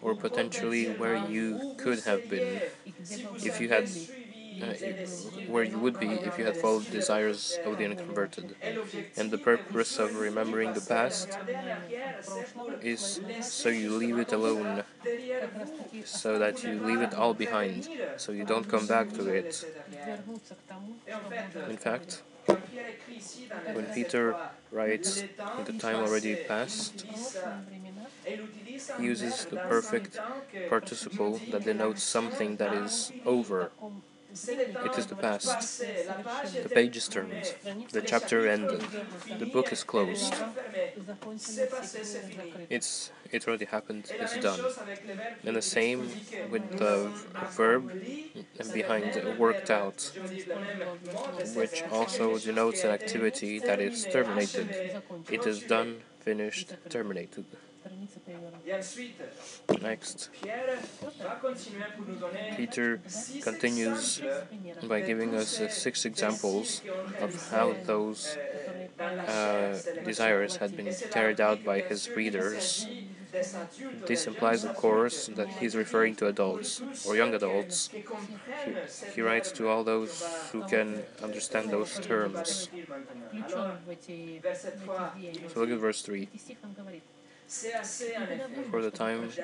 or 0.00 0.14
potentially 0.14 0.88
where 0.88 1.14
you 1.14 1.62
could 1.76 2.00
have 2.00 2.28
been 2.28 2.62
if 3.42 3.60
you 3.60 3.68
had 3.68 3.88
where 5.46 5.64
you 5.64 5.78
would 5.78 5.98
be 5.98 6.16
if 6.26 6.38
you 6.38 6.44
had 6.44 6.56
followed 6.56 6.86
the 6.86 6.90
desires 6.92 7.60
of 7.64 7.76
the 7.78 7.84
unconverted. 7.84 8.54
And 9.16 9.30
the 9.30 9.38
purpose 9.38 9.98
of 9.98 10.14
remembering 10.14 10.72
the 10.74 10.80
past 10.80 11.38
is 12.80 13.20
so 13.40 13.68
you 13.68 13.90
leave 13.96 14.18
it 14.18 14.32
alone, 14.32 14.82
so 16.04 16.38
that 16.38 16.64
you 16.64 16.80
leave 16.82 17.02
it 17.02 17.14
all 17.14 17.34
behind, 17.34 17.88
so 18.16 18.32
you 18.32 18.44
don't 18.44 18.68
come 18.68 18.86
back 18.86 19.12
to 19.14 19.26
it. 19.28 19.66
In 21.66 21.76
fact, 21.76 22.22
when 23.72 23.86
Peter 23.86 24.36
writes, 24.72 25.24
the 25.56 25.72
time 25.72 26.00
already 26.00 26.34
passed, 26.36 27.04
he 28.96 29.02
uses 29.04 29.44
the 29.44 29.56
perfect 29.56 30.20
participle 30.66 31.40
that 31.50 31.64
denotes 31.64 32.02
something 32.02 32.56
that 32.56 32.72
is 32.72 33.12
over. 33.24 33.70
It 34.82 34.98
is 34.98 35.06
the 35.06 35.16
past. 35.16 35.68
The 36.62 36.68
page 36.68 36.96
is 36.96 37.08
turned. 37.08 37.54
The 37.92 38.02
chapter 38.02 38.46
ended. 38.46 38.84
The 39.38 39.46
book 39.46 39.72
is 39.72 39.84
closed. 39.84 40.34
It's 42.70 43.10
it 43.32 43.46
already 43.48 43.64
happened. 43.64 44.12
It's 44.20 44.36
done. 44.36 44.68
And 45.44 45.56
the 45.56 45.62
same 45.62 46.10
with 46.48 46.76
the 46.76 47.12
verb 47.42 47.92
behind 48.72 49.16
worked 49.38 49.70
out, 49.70 50.12
which 51.54 51.84
also 51.90 52.38
denotes 52.38 52.84
an 52.84 52.90
activity 52.90 53.58
that 53.60 53.80
is 53.80 54.04
terminated. 54.06 54.68
It 55.30 55.46
is 55.46 55.62
done, 55.62 56.02
finished, 56.20 56.74
terminated. 56.88 57.46
Next, 59.82 60.30
Peter 62.56 63.00
continues 63.42 64.20
by 64.82 65.00
giving 65.00 65.34
us 65.34 65.60
uh, 65.60 65.68
six 65.68 66.04
examples 66.04 66.82
of 67.20 67.50
how 67.50 67.74
those 67.84 68.36
uh, 69.28 69.78
desires 70.04 70.56
had 70.56 70.76
been 70.76 70.94
carried 71.10 71.40
out 71.40 71.64
by 71.64 71.80
his 71.80 72.08
readers. 72.16 72.86
This 74.06 74.26
implies, 74.26 74.64
of 74.64 74.74
course, 74.74 75.26
that 75.34 75.48
he's 75.60 75.76
referring 75.76 76.14
to 76.16 76.26
adults 76.26 76.82
or 77.06 77.16
young 77.16 77.34
adults. 77.34 77.90
He, 78.64 78.72
he 79.14 79.20
writes 79.20 79.52
to 79.52 79.68
all 79.68 79.84
those 79.84 80.24
who 80.52 80.62
can 80.62 81.02
understand 81.22 81.70
those 81.70 81.98
terms. 81.98 82.68
So 85.48 85.60
look 85.60 85.70
at 85.70 85.78
verse 85.78 86.02
3 86.02 86.28
for 88.70 88.82
the 88.82 88.90
time 88.90 89.34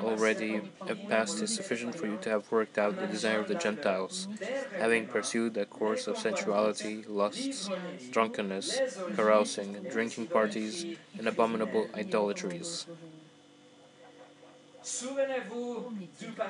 already 0.00 0.62
past 1.08 1.42
is 1.42 1.52
sufficient 1.52 1.94
for 1.94 2.06
you 2.06 2.16
to 2.18 2.30
have 2.30 2.50
worked 2.50 2.78
out 2.78 2.98
the 2.98 3.06
desire 3.06 3.40
of 3.40 3.46
the 3.48 3.54
Gentiles, 3.54 4.28
having 4.76 5.06
pursued 5.06 5.56
a 5.56 5.66
course 5.66 6.06
of 6.06 6.18
sensuality, 6.18 7.04
lusts, 7.06 7.70
drunkenness, 8.10 8.82
carousing, 9.12 9.84
drinking 9.86 10.28
parties, 10.28 10.86
and 11.18 11.28
abominable 11.28 11.90
idolatries. 11.94 12.86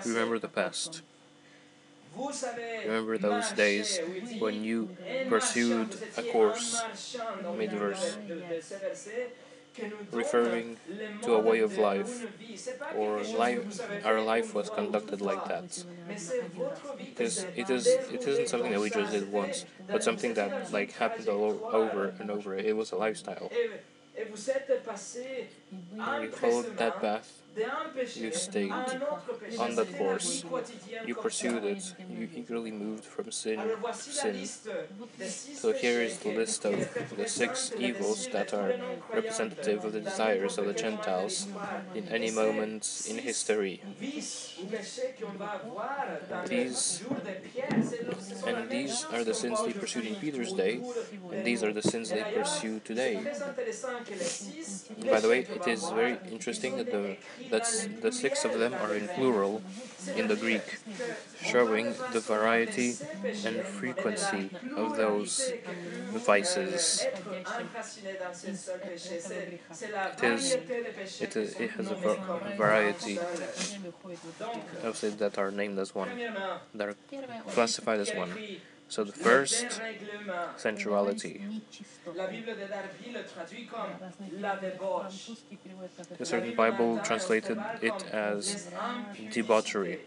Remember 0.05 0.39
the 0.39 0.49
past. 0.49 1.03
Remember 2.83 3.19
those 3.19 3.53
days 3.53 4.01
when 4.39 4.63
you 4.65 4.91
pursued 5.27 6.01
a 6.17 6.23
course. 6.23 6.87
Mid 7.53 7.73
verse 7.73 8.19
referring 10.13 10.79
to 11.23 11.35
a 11.35 11.41
way 11.41 11.61
of 11.61 11.77
life, 11.79 12.27
or 12.91 13.23
life, 13.25 13.91
our 14.05 14.21
life 14.23 14.55
was 14.55 14.71
conducted 14.71 15.21
like 15.21 15.45
that. 15.45 15.85
Because 17.15 17.47
it 17.55 17.71
is, 17.71 17.99
it 18.09 18.27
isn't 18.27 18.49
something 18.49 18.71
that 18.71 18.81
we 18.81 18.91
just 18.91 19.11
did 19.13 19.31
once, 19.33 19.65
but 19.91 20.03
something 20.03 20.35
that 20.35 20.53
like 20.71 20.93
happened 20.93 21.29
all 21.29 21.63
over 21.73 22.15
and 22.19 22.31
over. 22.31 22.55
It 22.57 22.77
was 22.77 22.93
a 22.93 22.97
lifestyle. 22.97 23.53
You 26.19 26.31
followed 26.31 26.77
that 26.79 27.01
path. 27.01 27.43
You 28.15 28.33
stayed 28.33 28.73
on 29.59 29.75
that 29.77 29.97
course. 29.97 30.45
You 31.07 31.15
pursued 31.15 31.65
it. 31.65 31.95
You 32.09 32.29
eagerly 32.35 32.71
moved 32.71 33.05
from 33.05 33.31
sin 33.31 33.59
to 33.59 33.95
sin. 33.95 34.47
So 35.55 35.73
here 35.73 36.03
is 36.03 36.19
the 36.19 36.37
list 36.37 36.65
of 36.65 36.77
the 37.17 37.27
six 37.27 37.73
evils 37.79 38.29
that 38.33 38.53
are 38.53 38.75
representative 39.13 39.85
of 39.85 39.93
the 39.93 40.01
desires 40.01 40.59
of 40.59 40.67
the 40.67 40.75
Gentiles 40.75 41.47
in 41.95 42.09
any 42.09 42.31
moment 42.31 43.07
in 43.09 43.19
history. 43.19 43.81
These 44.01 44.55
and 48.47 48.71
these 48.71 49.05
are 49.13 49.25
the 49.25 49.35
sins 49.35 49.63
they 49.65 49.73
pursued 49.73 50.07
in 50.07 50.15
Peter's 50.17 50.53
day, 50.53 50.81
and 51.33 51.45
these 51.45 51.63
are 51.63 51.73
the 51.73 51.83
sins 51.83 52.11
they 52.11 52.25
pursue 52.35 52.81
today. 52.81 53.17
By 55.11 55.21
the 55.21 55.29
way, 55.29 55.41
it 55.41 55.67
is 55.67 55.89
very 55.91 56.19
interesting 56.31 56.77
that 56.77 56.91
the 56.91 57.17
that's 57.51 57.87
the 58.03 58.13
six 58.13 58.45
of 58.45 58.59
them 58.59 58.75
are 58.75 58.95
in 58.95 59.09
plural 59.09 59.63
in 60.17 60.29
the 60.29 60.37
Greek, 60.37 60.79
showing 61.43 61.95
the 62.13 62.21
variety 62.21 62.95
and 63.45 63.63
frequency 63.65 64.51
of 64.77 64.97
those 64.97 65.53
vices. 66.13 67.07
It, 70.23 70.25
is, 70.25 70.55
it, 71.21 71.37
is, 71.37 71.55
it 71.55 71.71
has 71.71 71.91
a 71.91 71.95
variety 72.57 73.19
of 74.83 74.97
things 74.97 75.17
that 75.17 75.39
are 75.39 75.51
named 75.51 75.79
as 75.79 75.95
one, 75.95 76.11
that 76.75 76.89
are 76.89 76.97
classified 77.49 78.01
as 78.01 78.15
one. 78.15 78.33
So 78.89 79.05
the 79.05 79.13
first, 79.13 79.81
sensuality. 80.57 81.41
The 86.19 86.27
certain 86.27 86.55
Bible 86.55 86.99
translated 87.01 87.59
it 87.83 88.05
as 88.13 88.69
debauchery. 89.33 90.01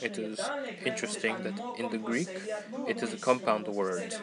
It 0.00 0.18
is 0.18 0.50
interesting 0.84 1.42
that 1.42 1.60
in 1.72 1.90
the 1.90 1.98
Greek 1.98 2.40
it 2.84 3.00
is 3.00 3.12
a 3.12 3.16
compound 3.16 3.68
word. 3.68 4.16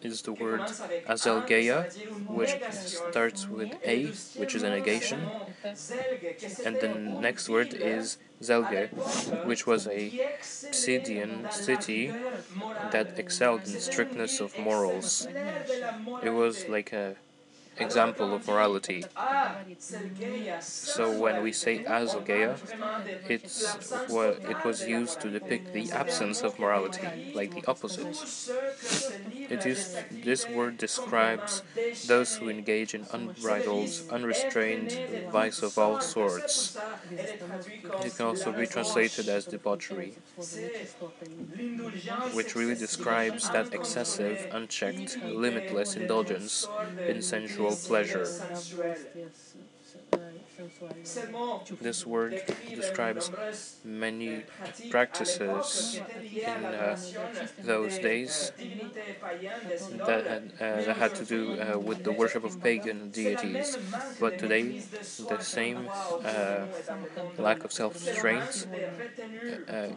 It 0.00 0.06
is 0.10 0.22
the 0.22 0.32
word 0.32 0.72
aselgeia, 1.06 1.88
which 2.28 2.58
starts 2.70 3.50
with 3.50 3.76
A, 3.86 4.16
which 4.36 4.54
is 4.54 4.62
a 4.62 4.70
negation, 4.70 5.32
and 6.64 6.80
the 6.80 6.88
next 6.88 7.48
word 7.48 7.74
is 7.74 8.18
Selge, 8.42 8.90
which 9.42 9.66
was 9.66 9.86
a 9.86 10.12
Pisidian 10.72 11.52
city 11.52 12.16
that 12.82 13.12
excelled 13.18 13.66
in 13.66 13.78
strictness 13.78 14.40
of 14.40 14.58
morals. 14.58 15.28
It 16.20 16.30
was 16.30 16.68
like 16.68 16.92
a 16.92 17.16
example 17.78 18.34
of 18.34 18.46
morality. 18.46 19.04
So 20.58 21.10
when 21.10 21.40
we 21.40 21.52
say 21.52 21.78
de 21.78 22.58
It's 23.28 23.76
totale 23.90 24.38
it 24.42 24.64
was 24.64 24.86
used 24.86 25.20
to 25.22 25.30
depict 25.30 25.72
the 25.72 25.90
absence 25.92 26.42
of 26.44 26.58
morality, 26.58 27.22
like 27.34 27.54
the 27.54 27.64
opposite. 27.66 28.26
It 29.48 29.66
is 29.66 30.04
this 30.10 30.48
word 30.48 30.76
describes 30.76 31.62
those 32.04 32.36
who 32.36 32.48
engage 32.48 32.94
in 32.94 33.06
unbridled, 33.10 34.02
unrestrained 34.08 35.00
vice 35.30 35.62
of 35.62 35.76
all 35.78 35.98
sorts. 36.00 36.72
It 38.02 38.14
can 38.16 38.26
also 38.26 38.52
be 38.52 38.66
translated 38.66 39.28
as 39.28 39.46
debauchery, 39.46 40.14
which 42.30 42.54
really 42.54 42.74
describes 42.76 43.48
that 43.50 43.72
excessive, 43.72 44.46
unchecked, 44.50 45.18
limitless 45.22 45.96
indulgence 45.96 46.68
in 47.06 47.20
sensual 47.22 47.65
sensual 47.70 47.88
pleasure. 47.88 48.26
This 51.80 52.06
word 52.06 52.42
describes 52.74 53.30
many 53.84 54.42
practices 54.90 56.00
in 56.22 56.64
uh, 56.64 56.96
those 57.62 57.98
days 57.98 58.52
that 60.06 60.26
had, 60.26 60.52
uh, 60.60 60.82
that 60.86 60.96
had 60.96 61.14
to 61.16 61.24
do 61.24 61.60
uh, 61.60 61.78
with 61.78 62.02
the 62.04 62.12
worship 62.12 62.44
of 62.44 62.62
pagan 62.62 63.10
deities. 63.10 63.76
But 64.18 64.38
today, 64.38 64.82
the 65.28 65.38
same 65.40 65.88
lack 67.38 67.64
of 67.64 67.72
self 67.72 67.94
restraint 67.94 68.66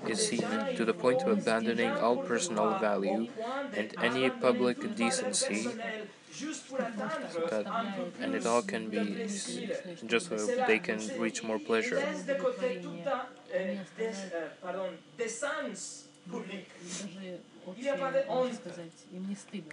is 0.07 0.27
seen 0.27 0.49
to 0.75 0.85
the 0.85 0.93
point 0.93 1.21
of 1.21 1.27
abandoning 1.27 1.97
all 1.97 2.17
personal 2.17 2.77
value 2.77 3.27
and 3.75 3.95
any 4.01 4.29
public 4.29 4.95
decency 4.95 5.69
God, 7.49 7.65
and 8.19 8.35
it 8.35 8.45
all 8.45 8.61
can 8.61 8.89
be 8.89 9.27
just 10.05 10.27
so 10.29 10.37
they 10.67 10.79
can 10.79 10.99
reach 11.17 11.43
more 11.43 11.59
pleasure. 11.59 12.01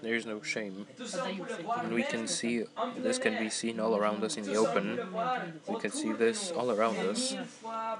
There 0.03 0.15
is 0.15 0.27
no 0.27 0.43
shame. 0.43 0.87
And 1.83 1.95
we 1.95 2.03
can 2.03 2.27
see 2.29 2.65
this 2.99 3.19
can 3.19 3.39
be 3.39 3.49
seen 3.49 3.81
all 3.81 3.97
around 3.97 4.23
us 4.25 4.37
in 4.37 4.45
the 4.45 4.57
open. 4.57 5.01
We 5.69 5.81
can 5.81 5.91
see 5.91 6.13
this 6.13 6.51
all 6.51 6.71
around 6.71 6.99
us. 6.99 7.37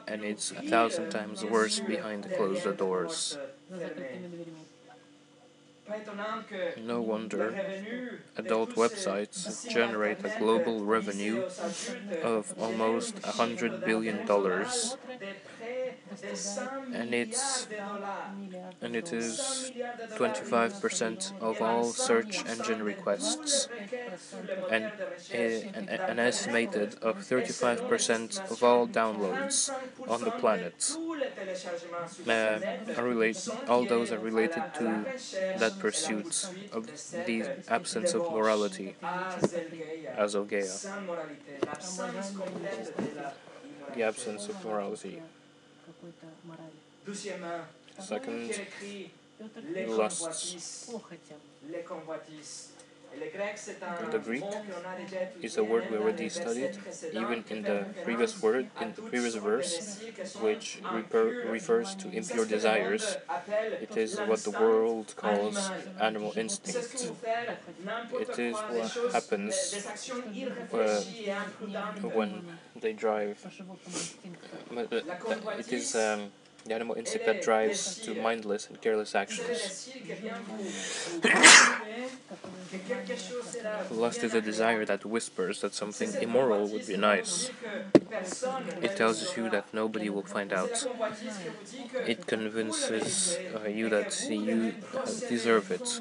And 0.07 0.25
it's 0.25 0.51
a 0.51 0.63
thousand 0.63 1.11
times 1.11 1.45
worse 1.45 1.81
behind 1.81 2.25
the 2.25 2.31
closed 2.31 2.77
doors. 2.77 3.39
No 6.85 7.01
wonder 7.01 7.55
adult 8.37 8.75
websites 8.75 9.69
generate 9.69 10.25
a 10.25 10.37
global 10.39 10.85
revenue 10.85 11.45
of 12.23 12.53
almost 12.61 13.15
génèrent 13.25 13.41
un 13.41 13.57
$100 13.57 13.59
chiffre 13.59 13.85
billion 13.85 14.27
and 16.93 17.15
it's 17.15 17.69
and 18.83 18.95
it 18.95 19.13
is 19.13 19.73
25% 20.17 21.33
of 21.41 21.61
all 21.61 21.93
search 21.93 22.45
engine 22.47 22.83
requests. 22.83 23.69
And 24.71 24.91
eh, 25.33 25.63
an 26.09 26.19
estimated 26.19 26.95
of 27.03 27.19
35% 27.19 28.51
of 28.51 28.63
all 28.63 28.87
downloads 28.87 29.71
on 30.09 30.25
the 30.25 30.31
planet. 30.31 30.97
Uh, 32.29 32.59
relate, 33.03 33.49
all 33.69 33.85
those 33.85 34.13
are 34.13 34.19
related 34.19 34.63
to 34.75 35.07
that 35.59 35.79
pursuit 35.79 36.49
of 36.73 36.89
the 37.25 37.45
absence 37.69 38.15
of 38.15 38.29
morality 38.31 38.95
as 40.17 40.35
of 40.35 40.49
the 40.49 40.69
absence 44.03 44.49
of 44.49 44.65
morality 44.65 45.21
Какой-то 46.06 46.28
морали. 46.44 46.80
Deuxièmement, 47.06 47.66
Second, 48.00 48.50
qui 48.80 49.10
The 54.11 54.19
Greek 54.19 54.45
is 55.43 55.57
a 55.57 55.65
word 55.65 55.91
we 55.91 55.97
already 55.97 56.29
studied, 56.29 56.79
even 57.13 57.45
in 57.51 57.65
the 57.65 57.87
previous 58.05 58.41
word, 58.43 58.69
in 58.81 58.93
the 58.95 59.03
previous 59.03 59.35
verse, 59.35 60.01
which 60.41 60.81
refers 61.45 61.95
to 61.97 62.11
impure 62.11 62.45
desires. 62.45 63.17
It 63.81 63.97
is 63.97 64.21
what 64.21 64.45
the 64.45 64.51
world 64.51 65.15
calls 65.17 65.71
animal 66.01 66.33
instinct. 66.37 67.13
It 68.19 68.39
is 68.39 68.57
what 68.69 68.93
happens 69.13 69.87
uh, 70.73 71.01
when 72.03 72.43
they 72.81 72.93
drive. 72.93 73.39
Uh, 74.77 74.85
it 75.59 75.73
is. 75.73 75.95
Um, 75.95 76.31
the 76.67 76.75
animal 76.75 76.97
instinct 76.97 77.27
that 77.27 77.41
drives 77.41 77.99
to 78.01 78.15
mindless 78.15 78.69
and 78.69 78.81
careless 78.81 79.15
actions. 79.15 79.73
Lust 83.91 84.23
is 84.23 84.35
a 84.35 84.41
desire 84.41 84.85
that 84.85 85.05
whispers 85.05 85.61
that 85.61 85.75
something 85.75 86.17
immoral 86.21 86.69
would 86.69 86.85
be 86.87 86.97
nice. 86.97 87.51
It 88.81 88.95
tells 88.97 89.37
you 89.37 89.51
that 89.51 89.75
nobody 89.75 90.09
will 90.09 90.23
find 90.23 90.51
out. 90.53 90.87
It 92.05 92.27
convinces 92.27 93.41
uh, 93.55 93.69
you 93.69 93.89
that 93.91 94.29
you 94.31 94.77
deserve 95.27 95.71
it. 95.71 96.01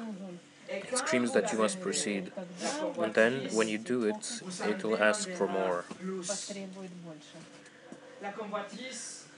It 0.84 0.96
screams 0.96 1.32
that 1.32 1.52
you 1.52 1.58
must 1.58 1.80
proceed. 1.80 2.32
And 3.00 3.14
then, 3.14 3.48
when 3.50 3.68
you 3.68 3.78
do 3.78 4.04
it, 4.04 4.42
it 4.64 4.84
will 4.84 4.98
ask 5.02 5.30
for 5.30 5.48
more. 5.48 5.84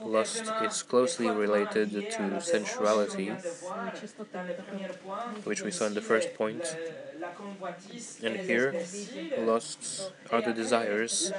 Lust 0.00 0.44
is 0.62 0.82
closely 0.82 1.28
related 1.28 1.90
to 1.90 2.40
sensuality, 2.40 3.30
which 5.44 5.62
we 5.62 5.70
saw 5.70 5.86
in 5.86 5.94
the 5.94 6.00
first 6.00 6.34
point. 6.34 6.76
And 8.22 8.36
here, 8.36 8.74
lusts 9.38 10.10
are 10.30 10.40
the 10.40 10.52
desires, 10.52 11.32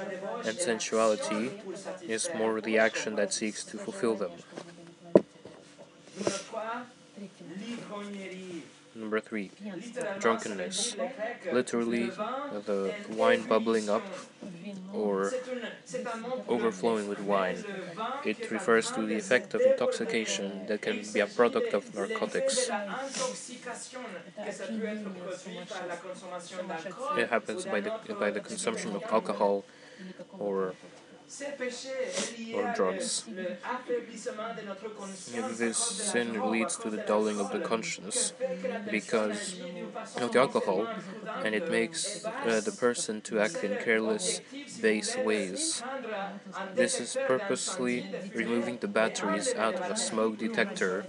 and 0.44 0.58
sensuality 0.58 1.50
is 2.02 2.28
more 2.36 2.60
the 2.60 2.78
action 2.78 3.16
that 3.16 3.32
seeks 3.32 3.64
to 3.64 3.78
fulfill 3.78 4.14
them. 4.14 4.32
Number 8.94 9.20
three, 9.20 9.50
drunkenness. 10.18 10.96
Literally, 11.52 12.10
the 12.66 12.94
wine 13.10 13.42
bubbling 13.42 13.88
up 13.88 14.04
or 14.92 15.34
overflowing 16.48 17.08
with 17.08 17.18
wine. 17.20 17.64
It 18.22 18.50
refers 18.50 18.90
to 18.92 19.06
the 19.06 19.18
effect 19.18 19.54
of 19.54 19.64
intoxication 19.66 20.66
that 20.66 20.82
can 20.82 21.12
be 21.12 21.20
a 21.20 21.26
product 21.26 21.72
of 21.74 21.94
narcotics. 21.94 22.70
It 27.14 27.28
happens 27.28 27.66
by 27.66 27.80
the, 27.80 27.92
by 28.18 28.30
the 28.30 28.40
consumption 28.40 28.94
of 28.96 29.04
alcohol 29.10 29.64
or 30.38 30.74
or 32.54 32.72
drugs. 32.74 33.24
This 35.58 35.78
sin 35.78 36.50
leads 36.50 36.76
to 36.78 36.90
the 36.90 36.98
dulling 36.98 37.40
of 37.40 37.50
the 37.50 37.60
conscience 37.60 38.32
because 38.90 39.60
of 40.16 40.32
the 40.32 40.40
alcohol, 40.40 40.86
and 41.44 41.54
it 41.54 41.70
makes 41.70 42.26
uh, 42.26 42.60
the 42.60 42.72
person 42.72 43.20
to 43.22 43.40
act 43.40 43.62
in 43.62 43.76
careless, 43.76 44.40
base 44.80 45.16
ways. 45.16 45.82
This 46.74 47.00
is 47.00 47.16
purposely 47.26 48.06
removing 48.34 48.78
the 48.78 48.88
batteries 48.88 49.54
out 49.54 49.78
of 49.78 49.90
a 49.90 49.96
smoke 49.96 50.38
detector 50.38 51.04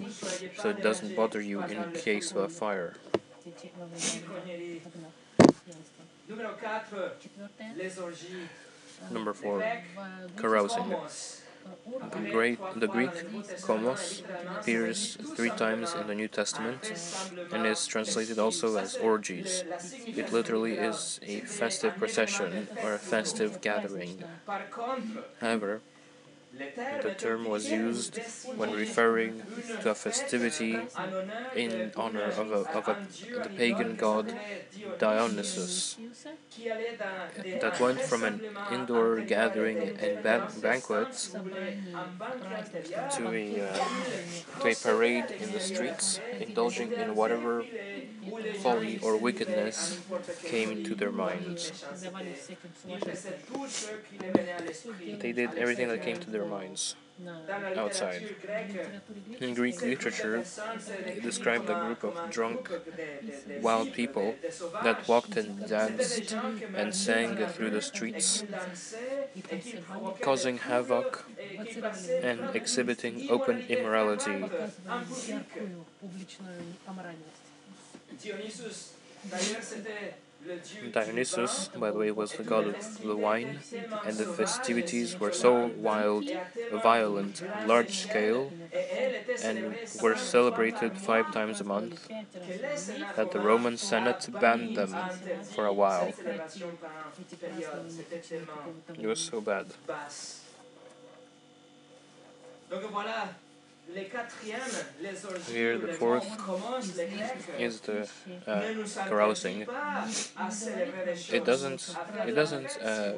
so 0.58 0.70
it 0.70 0.82
doesn't 0.82 1.16
bother 1.16 1.42
you 1.42 1.62
in 1.64 1.92
case 1.94 2.32
of 2.32 2.38
a 2.38 2.50
fire. 2.50 2.96
Number 9.10 9.34
four, 9.34 9.64
carousing. 10.38 10.96
The, 12.14 12.20
great, 12.32 12.60
the 12.76 12.88
Greek 12.88 13.12
komos 13.62 14.24
appears 14.60 15.18
three 15.36 15.52
times 15.52 15.94
in 15.94 16.08
the 16.08 16.16
New 16.16 16.28
Testament 16.28 16.92
and 17.52 17.66
is 17.66 17.86
translated 17.88 18.40
also 18.40 18.76
as 18.78 18.96
orgies. 18.98 19.64
It 20.06 20.32
literally 20.32 20.74
is 20.78 21.20
a 21.24 21.42
festive 21.42 21.98
procession 21.98 22.68
or 22.84 22.94
a 22.94 23.00
festive 23.00 23.62
gathering. 23.62 24.24
However, 25.40 25.82
the 27.02 27.12
term 27.12 27.46
was 27.46 27.70
used 27.72 28.20
when 28.56 28.72
referring 28.72 29.44
to 29.80 29.90
a 29.90 29.96
festivity 29.96 30.88
in 31.54 31.92
honor 31.96 32.30
of, 32.30 32.52
a, 32.52 32.62
of 32.78 32.88
a, 32.88 32.98
the 33.42 33.50
pagan 33.50 33.96
god 33.96 34.36
Dionysus 35.00 35.98
that 37.54 37.80
went 37.80 38.02
from 38.02 38.24
an 38.24 38.42
indoor 38.70 39.22
gathering 39.22 39.92
and 40.00 40.22
ba 40.22 40.44
banquet 40.56 41.30
to 43.10 43.32
a, 43.32 43.62
uh, 43.62 43.80
to 44.60 44.70
a 44.70 44.76
parade 44.76 45.32
in 45.32 45.52
the 45.52 45.60
streets, 45.60 46.22
indulging 46.40 46.92
in 46.94 47.16
whatever 47.16 47.66
folly 48.52 48.98
or 49.00 49.18
wickedness 49.18 50.00
came 50.44 50.78
to 50.84 50.96
their 50.96 51.12
minds. 51.12 51.74
They 55.20 55.32
did 55.32 55.56
everything 55.56 55.88
that 55.90 56.02
came 56.02 56.18
to 56.20 56.30
their 56.32 56.41
minds 56.46 56.96
outside. 57.76 58.28
In 59.42 59.54
Greek 59.56 59.82
literature, 59.82 60.46
it 61.06 61.22
described 61.22 61.70
a 61.70 61.76
group 61.76 62.04
of 62.04 62.30
drunk, 62.30 62.70
wild 63.56 63.92
people 63.92 64.40
that 64.82 65.08
walked 65.08 65.38
and 65.38 65.66
danced 65.68 66.38
and 66.74 66.94
sang 66.96 67.38
through 67.48 67.72
the 67.72 67.82
streets, 67.82 68.44
causing 70.22 70.58
havoc 70.60 71.26
and 72.22 72.50
exhibiting 72.54 73.24
open 73.30 73.64
immorality. 73.68 74.52
Dionysus, 80.92 81.70
by 81.76 81.92
the 81.92 81.98
way, 81.98 82.12
was 82.12 82.34
the 82.34 82.44
god 82.44 82.68
of 82.68 82.98
the 83.02 83.16
wine, 83.18 83.64
and 84.04 84.18
the 84.18 84.26
festivities 84.26 85.20
were 85.20 85.32
so 85.32 85.66
wild, 85.66 86.34
violent, 86.70 87.44
large 87.54 87.98
scale, 87.98 88.54
and 89.42 89.80
were 90.02 90.16
celebrated 90.16 90.98
five 90.98 91.32
times 91.32 91.62
a 91.62 91.66
month 91.66 92.10
that 93.16 93.32
the 93.32 93.40
Roman 93.40 93.78
Senate 93.78 94.28
banned 94.40 94.76
them 94.76 95.12
for 95.50 95.66
a 95.66 95.74
while. 95.74 96.14
It 98.98 99.06
was 99.08 99.20
so 99.20 99.42
bad. 99.42 99.68
Here, 105.48 105.78
the 105.78 105.88
fourth 105.88 106.38
is 107.58 107.82
the 107.82 108.08
uh, 108.48 108.66
carousing. 109.06 109.68
It 111.30 111.44
doesn't. 111.46 111.98
It 112.24 112.34
doesn't. 112.34 112.78
Uh, 112.82 113.14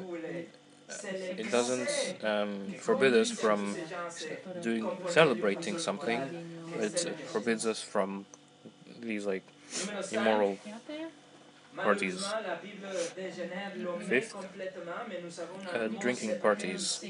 it 1.36 1.50
doesn't 1.50 2.14
um, 2.22 2.74
forbid 2.78 3.14
us 3.14 3.30
from 3.30 3.76
doing 4.60 4.92
celebrating 5.06 5.78
something. 5.78 6.32
It 6.76 7.06
forbids 7.26 7.66
us 7.66 7.82
from 7.82 8.26
these 9.00 9.26
like 9.26 9.44
immoral 10.10 10.58
parties. 11.82 12.34
Fifth, 13.98 14.34
uh, 15.72 15.88
drinking 15.88 16.36
parties. 16.36 17.04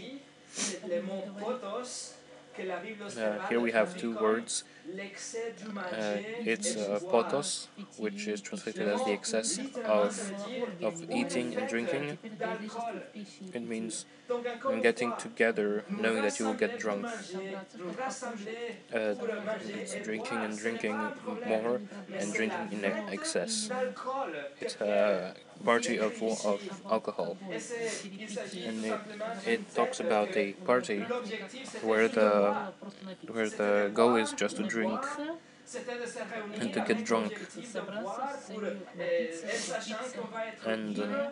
Uh, 3.17 3.47
here 3.49 3.61
we 3.61 3.73
have 3.73 3.97
two 3.97 4.17
words. 4.17 4.65
Uh, 4.87 6.19
it's 6.45 6.77
uh, 6.77 7.01
potos, 7.11 7.69
which 7.97 8.27
is 8.29 8.41
translated 8.41 8.87
as 8.87 9.03
the 9.05 9.13
excess 9.13 9.59
of, 9.85 10.33
of 10.83 11.03
eating 11.11 11.55
and 11.57 11.67
drinking. 11.69 12.19
It 13.53 13.63
means 13.63 14.05
getting 14.83 15.15
together, 15.17 15.85
knowing 15.89 16.23
that 16.23 16.39
you 16.39 16.47
will 16.47 16.55
get 16.55 16.79
drunk. 16.79 17.07
Uh, 18.93 19.15
it's 19.81 19.95
drinking 19.97 20.39
and 20.45 20.59
drinking 20.59 20.97
more 21.47 21.81
and 22.19 22.33
drinking 22.33 22.69
in 22.73 22.85
excess. 22.85 23.71
It's 24.61 24.77
a 24.81 25.35
party 25.65 25.99
of, 25.99 26.23
of 26.23 26.61
alcohol. 26.91 27.37
And 28.67 28.85
it, 28.85 29.01
it 29.47 29.75
talks 29.75 30.01
about 30.01 30.37
a 30.37 30.53
party 30.65 31.01
where 31.83 32.09
the 32.09 32.57
where 33.31 33.51
the 33.51 33.91
goal 33.93 34.17
is 34.17 34.33
just 34.33 34.57
to 34.57 34.63
drink 34.75 35.03
and 36.61 36.73
to 36.75 36.81
get 36.89 37.05
drunk. 37.05 37.33
And 40.67 40.99
uh, 40.99 41.31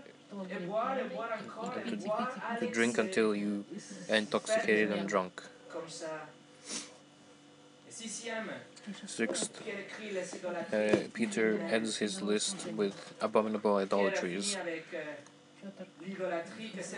to, 1.75 2.29
to 2.61 2.67
drink 2.67 2.99
until 2.99 3.35
you 3.35 3.65
are 4.11 4.17
intoxicated 4.17 4.91
and 4.93 5.09
drunk. 5.09 5.43
Sixth, 9.07 9.63
uh, 10.73 10.97
Peter 11.15 11.61
ends 11.71 11.99
his 11.99 12.21
list 12.21 12.67
with 12.75 13.15
abominable 13.21 13.77
idolatries, 13.77 14.57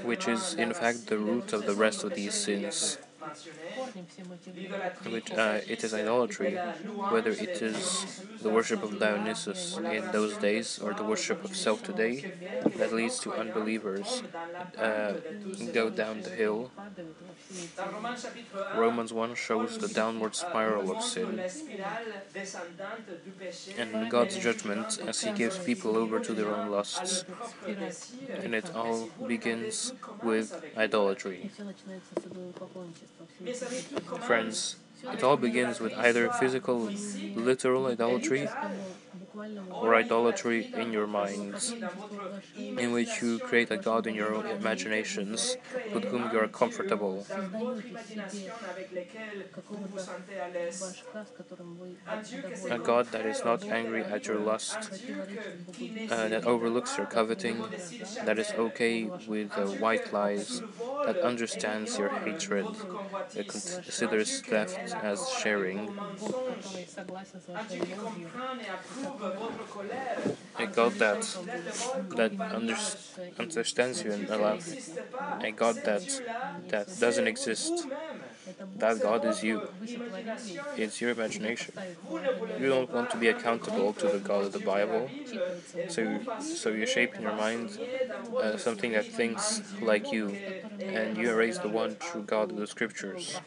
which 0.02 0.28
is 0.28 0.54
in 0.54 0.72
fact 0.72 1.08
the 1.08 1.18
root 1.18 1.52
of 1.52 1.66
the 1.66 1.74
rest 1.74 2.04
of 2.04 2.14
these 2.14 2.34
sins 2.34 2.98
which 5.08 5.30
uh, 5.32 5.60
it 5.68 5.84
is 5.84 5.94
idolatry, 5.94 6.54
whether 7.08 7.30
it 7.30 7.62
is 7.62 8.22
the 8.40 8.50
worship 8.50 8.82
of 8.82 8.98
Dionysus 8.98 9.78
in 9.78 10.10
those 10.10 10.36
days 10.38 10.78
or 10.78 10.94
the 10.94 11.04
worship 11.04 11.44
of 11.44 11.54
self 11.54 11.82
today, 11.82 12.24
that 12.76 12.92
leads 12.92 13.18
to 13.20 13.34
unbelievers 13.34 14.22
uh, 14.78 15.14
go 15.72 15.90
down 15.90 16.22
the 16.22 16.30
hill. 16.30 16.70
Romans 18.74 19.12
1 19.12 19.34
shows 19.34 19.78
the 19.78 19.88
downward 19.88 20.34
spiral 20.34 20.90
of 20.90 21.02
sin 21.02 21.44
and 23.78 24.10
God's 24.10 24.36
judgment 24.36 24.98
as 25.06 25.20
He 25.22 25.32
gives 25.32 25.58
people 25.58 25.96
over 25.96 26.20
to 26.20 26.32
their 26.34 26.48
own 26.54 26.70
lusts. 26.70 27.24
And 28.42 28.54
it 28.54 28.74
all 28.74 29.08
begins 29.26 29.92
with 30.22 30.62
idolatry. 30.76 31.50
Friends, 34.26 34.76
it 35.12 35.22
all 35.22 35.36
begins 35.36 35.80
with 35.80 35.92
either 35.94 36.30
physical, 36.30 36.90
literal 37.34 37.86
idolatry 37.86 38.48
or 39.80 39.94
idolatry 39.94 40.68
in 40.74 40.92
your 40.92 41.06
minds, 41.06 41.76
in 42.76 42.92
which 42.92 43.20
you 43.22 43.38
create 43.40 43.70
a 43.70 43.76
God 43.76 44.06
in 44.06 44.14
your 44.14 44.44
imaginations 44.46 45.56
with 45.92 46.04
whom 46.06 46.30
you 46.30 46.38
are 46.38 46.48
comfortable. 46.48 47.26
A 52.68 52.78
God 52.78 53.10
that 53.12 53.24
is 53.24 53.42
not 53.44 53.64
angry 53.70 54.04
at 54.04 54.28
your 54.28 54.38
lust, 54.38 54.90
uh, 56.10 56.28
that 56.28 56.44
overlooks 56.44 56.96
your 56.96 57.06
coveting, 57.06 57.66
that 58.22 58.38
is 58.38 58.54
okay 58.54 59.10
with 59.26 59.56
uh, 59.58 59.70
white 59.70 60.12
lies, 60.12 60.62
that 61.04 61.18
understands 61.20 61.98
your 61.98 62.10
hatred, 62.10 62.78
that 63.34 63.46
considers 63.48 64.40
theft 64.40 64.94
as 65.02 65.28
sharing. 65.28 65.92
I 70.58 70.66
got 70.66 70.98
that 70.98 71.36
that 72.16 72.32
under, 72.50 72.76
understands 73.38 74.04
you 74.04 74.12
and 74.12 74.28
allows. 74.30 74.76
a 75.40 75.52
God 75.52 75.84
that 75.84 76.20
that 76.68 76.88
doesn't 76.98 77.28
exist. 77.28 77.86
That 78.76 79.00
God 79.00 79.24
is 79.24 79.42
you. 79.42 79.70
It's 80.76 81.00
your 81.00 81.10
imagination. 81.10 81.74
You 82.58 82.68
don't 82.68 82.92
want 82.92 83.10
to 83.10 83.16
be 83.18 83.28
accountable 83.28 83.92
to 83.94 84.08
the 84.08 84.20
God 84.20 84.44
of 84.46 84.52
the 84.52 84.60
Bible, 84.60 85.12
so 85.86 86.20
so 86.38 86.70
you 86.70 86.86
shape 86.86 87.16
in 87.16 87.22
your 87.22 87.32
mind 87.46 87.78
uh, 88.40 88.56
something 88.56 88.92
that 88.92 89.06
thinks 89.06 89.62
like 89.80 90.12
you, 90.12 90.38
and 90.88 91.16
you 91.18 91.30
erase 91.30 91.58
the 91.58 91.70
one 91.70 91.96
true 91.98 92.22
God 92.24 92.52
of 92.52 92.58
the 92.58 92.66
Scriptures. 92.66 93.40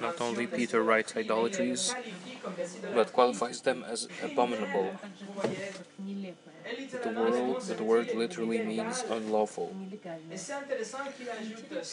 Not 0.00 0.20
only 0.20 0.46
Peter 0.46 0.82
writes 0.82 1.14
idolâtries, 1.14 1.94
mais 1.94 2.04
il 2.06 2.16
les 2.16 2.24
idolatries, 2.24 2.32
qualifie 2.32 2.38
comme 2.42 2.54
des 2.54 2.94
but 2.94 3.12
qualifies 3.12 3.60
them 3.62 3.84
as 3.84 4.08
abominable. 4.22 4.98
The 7.02 7.10
word, 7.10 7.60
the 7.76 7.84
word 7.84 8.12
literally 8.12 8.60
means 8.60 9.04
unlawful. 9.08 9.76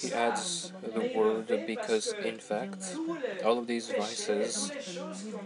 He 0.02 0.12
adds 0.14 0.72
the 0.82 1.02
word 1.02 1.66
because, 1.66 2.16
in 2.22 2.40
fact, 2.40 2.96
all 3.44 3.58
of 3.58 3.68
these 3.68 3.90
vices 3.92 4.72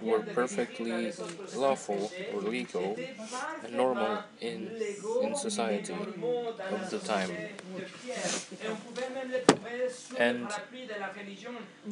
were 0.02 0.22
perfectly 0.22 1.14
lawful 1.56 2.12
or 2.32 2.42
legal 2.42 3.00
and 3.64 3.74
normal 3.74 4.24
in, 4.42 4.76
in 5.22 5.36
society 5.36 6.08
of 6.72 6.90
the 6.90 7.00
time. 7.00 7.32
And, 10.18 10.50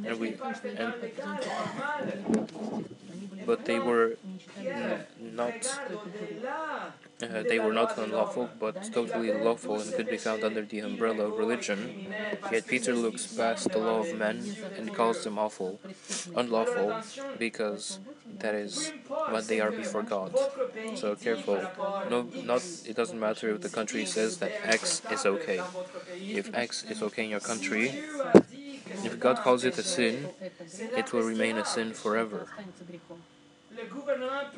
and 0.05 0.19
we 0.19 0.35
and, 0.77 0.93
but 3.45 3.65
they 3.65 3.79
were 3.79 4.17
not 5.19 5.79
uh, 7.21 7.43
they 7.47 7.59
were 7.59 7.73
not 7.73 7.97
unlawful, 7.97 8.49
but 8.59 8.89
totally 8.91 9.31
lawful 9.31 9.79
and 9.79 9.93
could 9.93 10.09
be 10.09 10.17
found 10.17 10.43
under 10.43 10.63
the 10.63 10.79
umbrella 10.79 11.25
of 11.25 11.37
religion. 11.37 11.95
Yet 12.51 12.67
Peter 12.67 12.93
looks 12.93 13.25
past 13.27 13.71
the 13.71 13.79
law 13.79 13.99
of 14.01 14.13
men 14.13 14.55
and 14.77 14.93
calls 14.93 15.23
them 15.23 15.37
awful, 15.37 15.79
unlawful, 16.35 16.95
because 17.37 17.99
that 18.39 18.55
is 18.55 18.93
what 19.25 19.47
they 19.47 19.59
are 19.59 19.71
before 19.71 20.03
God. 20.03 20.33
So 20.93 21.15
careful. 21.15 21.69
No, 22.09 22.27
not 22.43 22.61
it 22.85 22.95
doesn't 22.95 23.19
matter 23.19 23.49
if 23.53 23.61
the 23.61 23.69
country 23.69 24.05
says 24.05 24.37
that 24.37 24.53
X 24.63 25.01
is 25.09 25.25
okay. 25.25 25.61
If 26.33 26.53
X 26.53 26.83
is 26.89 27.01
okay 27.01 27.23
in 27.25 27.29
your 27.29 27.39
country, 27.39 27.95
if 29.03 29.19
God 29.19 29.41
calls 29.41 29.63
it 29.65 29.77
a 29.77 29.83
sin, 29.83 30.29
it 30.95 31.13
will 31.13 31.23
remain 31.23 31.57
a 31.57 31.65
sin 31.65 31.93
forever. 31.93 32.47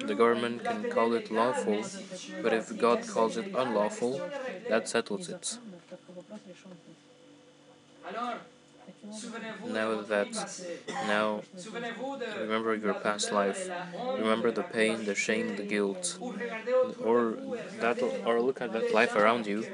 The 0.06 0.16
government 0.16 0.64
can 0.64 0.90
call 0.90 1.14
it 1.14 1.32
lawful, 1.32 1.84
but 2.42 2.54
if 2.54 2.78
God 2.78 3.08
calls 3.08 3.38
it 3.38 3.48
unlawful, 3.56 4.22
that 4.70 4.88
settles 4.88 5.30
it. 5.30 5.58
Now 9.66 10.02
that 10.04 10.46
now 11.08 11.44
remember 12.36 12.76
your 12.76 12.94
past 12.94 13.32
life. 13.32 13.70
Remember 14.18 14.52
the 14.52 14.64
pain, 14.64 15.06
the 15.06 15.16
shame, 15.16 15.56
the 15.56 15.64
guilt. 15.64 16.20
Or 17.02 17.40
that 17.80 18.02
or 18.26 18.42
look 18.42 18.62
at 18.62 18.72
that 18.74 18.94
life 18.94 19.16
around 19.16 19.48
you 19.48 19.68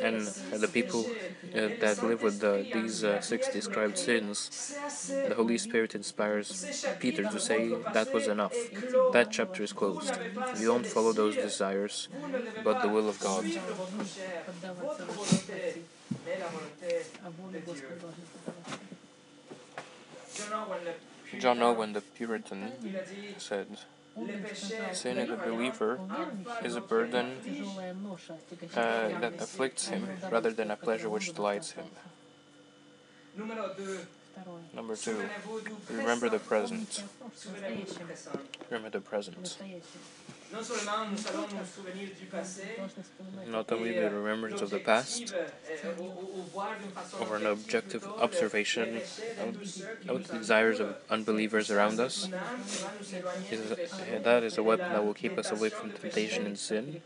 and 0.00 0.34
the 0.50 0.68
people 0.68 1.10
uh, 1.54 1.70
that 1.78 2.02
live 2.02 2.22
with 2.22 2.40
the, 2.40 2.66
these 2.70 3.04
uh, 3.04 3.20
six 3.20 3.48
described 3.48 3.96
sins. 3.98 4.50
The 5.24 5.34
Holy 5.34 5.58
Spirit 5.58 5.94
inspires 5.94 6.58
Peter 6.98 7.26
to 7.26 7.40
say 7.40 7.76
that 7.92 8.12
was 8.12 8.28
enough. 8.28 8.70
That 9.10 9.30
chapter 9.30 9.62
is 9.62 9.72
closed. 9.72 10.18
You 10.52 10.66
don't 10.66 10.86
follow 10.86 11.12
those 11.12 11.36
desires, 11.36 12.08
but 12.62 12.80
the 12.80 12.88
will 12.88 13.08
of 13.08 13.20
God. 13.20 13.46
John 21.38 21.62
Owen, 21.62 21.92
the 21.92 22.00
Puritan, 22.00 22.72
said, 23.38 23.66
Sin 24.92 25.18
of 25.18 25.28
the 25.28 25.36
believer 25.36 26.00
is 26.64 26.74
a 26.74 26.80
burden 26.80 27.36
uh, 28.74 29.20
that 29.20 29.34
afflicts 29.38 29.88
him 29.88 30.08
rather 30.30 30.52
than 30.52 30.70
a 30.70 30.76
pleasure 30.76 31.10
which 31.10 31.34
delights 31.34 31.72
him. 31.72 31.84
Number 34.74 34.96
two, 34.96 35.22
remember 35.90 36.28
the 36.28 36.38
present. 36.38 37.04
Remember 38.70 38.90
the 38.90 39.00
present. 39.00 39.58
Not 43.48 43.70
only 43.72 43.92
the 43.92 44.10
remembrance 44.10 44.60
of 44.62 44.70
the 44.70 44.78
past, 44.78 45.34
or 47.20 47.36
an 47.36 47.46
objective 47.46 48.06
observation 48.18 49.00
of 50.08 50.28
the 50.30 50.38
desires 50.38 50.80
of 50.80 50.96
unbelievers 51.10 51.70
around 51.70 52.00
us, 52.00 52.28
is, 53.50 53.72
that 54.22 54.42
is 54.42 54.58
a 54.58 54.62
weapon 54.62 54.92
that 54.92 55.04
will 55.04 55.14
keep 55.14 55.38
us 55.38 55.50
away 55.50 55.68
from 55.68 55.90
temptation 55.92 56.46
and 56.46 56.58
sin, 56.58 57.00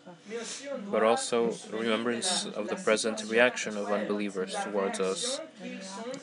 but 0.90 1.02
also 1.02 1.56
remembrance 1.72 2.46
of 2.46 2.68
the 2.68 2.76
present 2.76 3.22
reaction 3.28 3.76
of 3.76 3.90
unbelievers 3.90 4.56
towards 4.62 5.00
us 5.00 5.40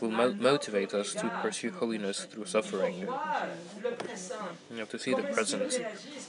will 0.02 0.12
mo- 0.12 0.36
motivate 0.40 0.94
us 0.94 1.14
to 1.16 1.30
pursue 1.30 1.72
holiness 1.72 2.26
through 2.26 2.46
suffering. 2.46 3.08
You 4.72 4.78
have 4.78 4.90
to 4.90 5.00
see 5.00 5.14
the 5.14 5.24
present. 5.24 5.80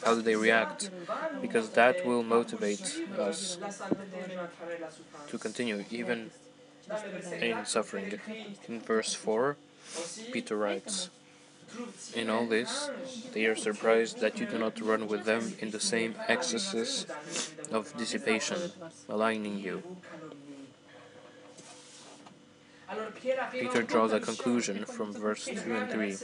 How 0.05 0.15
do 0.15 0.23
they 0.23 0.37
react? 0.37 0.91
Because 1.41 1.71
that 1.71 2.05
will 2.05 2.23
motivate 2.23 3.03
us 3.17 3.59
to 5.29 5.39
continue 5.39 5.85
even 5.91 6.31
in 7.41 7.65
suffering. 7.65 8.13
In 8.69 8.81
verse 8.81 9.15
4, 9.15 9.57
Peter 10.31 10.57
writes, 10.57 11.09
In 12.15 12.29
all 12.29 12.47
this, 12.47 12.91
they 13.33 13.47
are 13.47 13.57
surprised 13.57 14.21
that 14.21 14.41
you 14.41 14.47
do 14.47 14.59
not 14.59 14.81
run 14.81 15.09
with 15.09 15.25
them 15.25 15.55
in 15.61 15.71
the 15.71 15.81
same 15.81 16.15
excesses 16.29 17.07
of 17.71 17.97
dissipation, 17.97 18.73
maligning 19.09 19.59
you. 19.59 19.83
Peter 23.53 23.83
draws 23.83 24.13
a 24.13 24.21
conclusion 24.21 24.85
from 24.85 25.13
verse 25.13 25.45
2 25.45 25.75
and 25.75 25.91
3. 25.91 26.17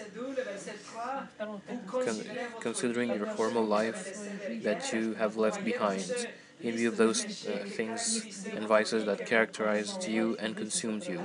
Con 1.87 2.22
considering 2.61 3.11
your 3.11 3.27
former 3.27 3.61
life 3.61 4.16
that 4.62 4.92
you 4.92 5.14
have 5.14 5.37
left 5.37 5.64
behind, 5.64 6.27
in 6.61 6.77
view 6.77 6.88
of 6.88 6.96
those 6.96 7.46
uh, 7.46 7.64
things 7.66 8.46
and 8.57 8.66
vices 8.66 9.05
that 9.05 9.27
characterized 9.27 10.09
you 10.09 10.37
and 10.38 10.57
consumed 10.57 11.07
you. 11.07 11.20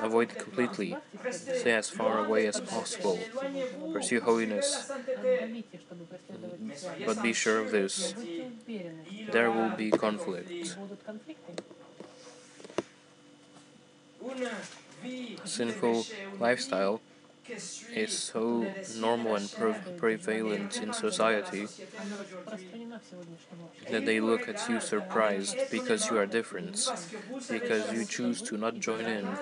Avoid 0.00 0.36
completely. 0.38 0.96
Stay 1.30 1.72
as 1.72 1.88
far 1.88 2.18
away 2.18 2.46
as 2.46 2.60
possible. 2.60 3.18
Pursue 3.92 4.20
holiness. 4.20 4.90
But 7.06 7.22
be 7.22 7.32
sure 7.32 7.60
of 7.60 7.70
this 7.70 8.14
there 9.32 9.50
will 9.50 9.70
be 9.70 9.90
conflict 9.90 10.76
sinful 15.44 16.06
lifestyle 16.38 17.00
is 17.94 18.12
so 18.12 18.76
normal 18.86 19.34
and 19.36 19.50
prevalent 19.96 20.80
in 20.82 20.92
society 20.92 21.68
that 23.90 24.04
they 24.04 24.20
look 24.20 24.48
at 24.48 24.68
you 24.68 24.80
surprised 24.80 25.64
because 25.70 26.10
you 26.10 26.18
are 26.18 26.26
different, 26.26 26.92
because 27.48 27.90
you 27.92 28.04
choose 28.04 28.42
to 28.42 28.56
not 28.56 28.78
join 28.78 29.06
in, 29.06 29.38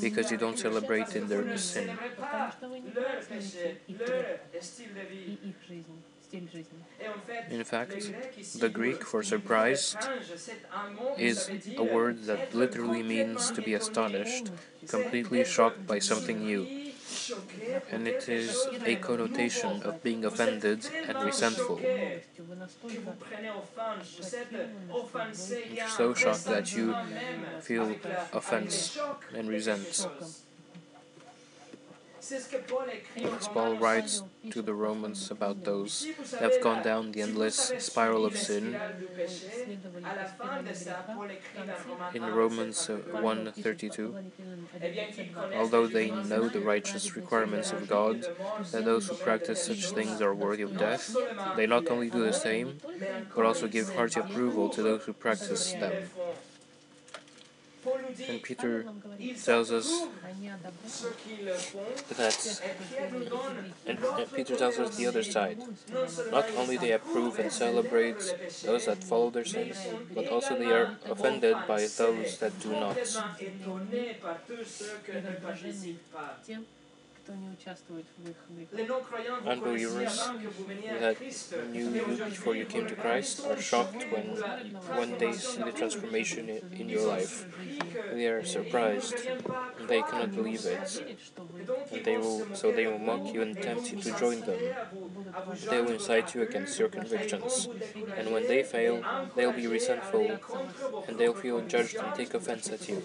because 0.00 0.30
you 0.30 0.36
don't 0.36 0.58
celebrate 0.58 1.14
in 1.16 1.28
their 1.28 1.56
sin. 1.56 1.98
In 7.48 7.62
fact, 7.64 8.12
the 8.54 8.68
Greek 8.68 9.04
for 9.04 9.22
surprised 9.22 10.08
is 11.16 11.50
a 11.76 11.84
word 11.84 12.24
that 12.24 12.52
literally 12.54 13.02
means 13.02 13.50
to 13.50 13.62
be 13.62 13.74
astonished, 13.74 14.50
completely 14.88 15.42
shocked 15.44 15.86
by 15.86 15.98
something 15.98 16.40
new. 16.42 16.68
And 17.90 18.08
it 18.08 18.28
is 18.28 18.68
a 18.84 18.96
connotation 18.96 19.82
of 19.84 20.02
being 20.02 20.24
offended 20.24 20.90
and 21.06 21.22
resentful. 21.22 21.90
You're 25.64 25.76
so 25.86 26.14
shocked 26.14 26.46
that 26.46 26.74
you 26.76 26.98
feel 27.60 28.00
offense 28.32 28.92
and 29.34 29.48
resent. 29.48 30.06
Paul 33.52 33.76
writes 33.76 34.22
to 34.50 34.62
the 34.62 34.74
Romans 34.74 35.30
about 35.30 35.64
those 35.64 36.06
that 36.38 36.52
have 36.52 36.60
gone 36.60 36.82
down 36.82 37.12
the 37.12 37.22
endless 37.22 37.72
spiral 37.78 38.24
of 38.24 38.36
sin, 38.36 38.80
in 42.14 42.30
Romans 42.30 42.88
1:32, 42.88 44.14
uh, 45.40 45.46
although 45.52 45.86
they 45.86 46.10
know 46.10 46.48
the 46.48 46.60
righteous 46.60 47.16
requirements 47.16 47.72
of 47.72 47.86
God, 47.88 48.28
that 48.70 48.84
those 48.84 49.08
who 49.08 49.16
practice 49.16 49.60
such 49.60 49.92
things 49.92 50.20
are 50.20 50.34
worthy 50.34 50.62
of 50.62 50.76
death, 50.76 51.16
they 51.54 51.66
not 51.66 51.90
only 51.90 52.10
do 52.10 52.24
the 52.24 52.32
same, 52.32 52.80
but 53.34 53.44
also 53.44 53.66
give 53.68 53.90
hearty 53.90 54.20
approval 54.20 54.68
to 54.70 54.82
those 54.82 55.04
who 55.04 55.12
practice 55.12 55.72
them. 55.72 56.10
And 58.28 58.42
Peter 58.42 58.86
tells 59.44 59.70
us 59.72 60.06
that, 62.16 62.60
and, 63.86 63.98
and 64.18 64.32
Peter 64.32 64.56
tells 64.56 64.78
us 64.78 64.96
the 64.96 65.06
other 65.06 65.22
side. 65.22 65.58
Not 66.30 66.50
only 66.56 66.76
they 66.76 66.92
approve 66.92 67.38
and 67.38 67.52
celebrate 67.52 68.34
those 68.64 68.86
that 68.86 69.04
follow 69.04 69.30
their 69.30 69.44
sins, 69.44 69.88
but 70.14 70.28
also 70.28 70.56
they 70.56 70.72
are 70.72 70.90
offended 71.08 71.66
by 71.66 71.86
those 71.96 72.38
that 72.38 72.58
do 72.60 72.74
not 72.74 73.22
тем, 77.21 77.21
кто 77.23 77.33
не 77.35 77.49
участвует 77.49 78.05
в 78.17 78.29
их 78.29 78.37
грехах. 78.49 79.11
Unbelievers 79.45 80.31
that 80.89 81.17
knew 81.55 81.91
you 81.93 82.17
before 82.31 82.55
you 82.55 82.65
came 82.65 82.85
to 82.87 82.95
Christ 82.95 83.45
are 83.47 83.57
shocked 83.57 84.11
when 84.11 84.27
when 84.97 85.17
they 85.17 85.33
see 85.33 85.63
the 85.63 85.73
transformation 85.73 86.49
i- 86.49 86.63
in 86.81 86.89
your 86.89 87.05
life. 87.05 87.45
They 88.09 88.27
are 88.27 88.43
surprised. 88.43 89.17
They 89.79 90.01
cannot 90.03 90.33
believe 90.35 90.65
it. 90.65 91.01
Верить, 91.01 91.21
что 91.21 91.43
вы 91.43 91.95
And 91.95 92.03
they 92.03 92.17
will 92.17 92.47
so 92.53 92.71
they 92.71 92.87
will 92.87 92.99
mock 93.11 93.33
you 93.33 93.41
and 93.41 93.59
tempt 93.61 93.91
you 93.91 93.97
to 93.99 94.11
join 94.11 94.43
them. 94.43 94.61
They 95.69 95.81
will 95.81 95.91
incite 95.91 96.33
you 96.35 96.41
against 96.41 96.79
your 96.79 96.89
convictions. 96.89 97.69
And 98.17 98.31
when 98.31 98.47
they 98.47 98.63
fail, 98.63 99.05
they'll 99.35 99.51
be 99.53 99.67
resentful 99.67 100.39
and 101.07 101.17
they'll 101.17 101.33
feel 101.35 101.61
judged 101.61 102.01
and 102.01 102.13
take 102.13 102.33
offense 102.33 102.71
at 102.71 102.87
you. 102.89 103.03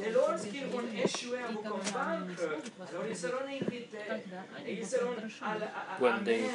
when 6.00 6.24
they 6.24 6.50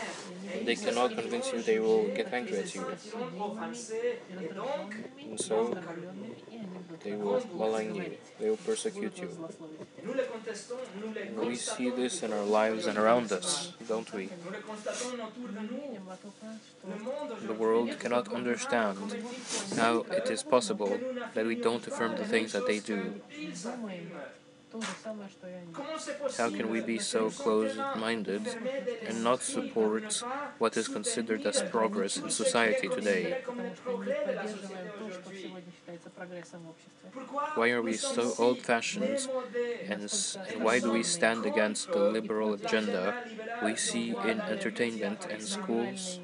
they 0.65 0.77
cannot 0.77 1.17
convince 1.17 1.53
you, 1.53 1.63
they 1.63 1.79
will 1.79 2.05
get 2.15 2.33
angry 2.33 2.59
at 2.59 2.75
you. 2.75 2.85
And 5.31 5.41
so 5.41 5.75
they 7.05 7.15
will 7.15 7.43
malign 7.55 7.95
you, 7.95 8.17
they 8.39 8.49
will 8.51 8.57
persecute 8.59 9.19
you. 9.19 9.31
We 11.37 11.57
see 11.57 11.91
this 11.91 12.23
in 12.23 12.33
our 12.33 12.45
lives 12.45 12.87
and 12.87 12.99
around 12.99 13.33
us, 13.33 13.73
don't 13.89 14.13
we? 14.13 14.29
The 17.47 17.55
world 17.55 17.99
cannot 17.99 18.33
understand 18.33 18.99
how 19.77 20.07
it 20.11 20.31
is 20.31 20.43
possible 20.43 20.99
that 21.35 21.47
we 21.47 21.57
don't 21.57 21.87
affirm 21.87 22.17
the 22.17 22.25
things 22.25 22.53
that 22.53 22.67
they 22.67 22.79
do. 22.79 23.21
How 26.39 26.49
can 26.49 26.71
we 26.71 26.81
be 26.81 26.99
so 26.99 27.31
closed 27.31 27.79
minded 27.97 28.43
and 29.07 29.23
not 29.23 29.43
support 29.43 30.23
what 30.59 30.77
is 30.77 30.89
considered 30.89 31.45
as 31.45 31.63
progress 31.63 32.17
in 32.17 32.31
society 32.31 32.89
today? 32.89 33.37
Why 37.55 37.71
are 37.71 37.83
we 37.83 37.95
so 37.95 38.35
old 38.39 38.61
fashioned 38.61 39.29
and, 39.89 40.03
and 40.49 40.65
why 40.65 40.79
do 40.79 40.91
we 40.91 41.03
stand 41.03 41.45
against 41.45 41.93
the 41.93 42.01
liberal 42.11 42.55
agenda 42.55 43.23
we 43.63 43.77
see 43.77 44.11
in 44.11 44.41
entertainment 44.41 45.27
and 45.31 45.43
schools? 45.43 46.19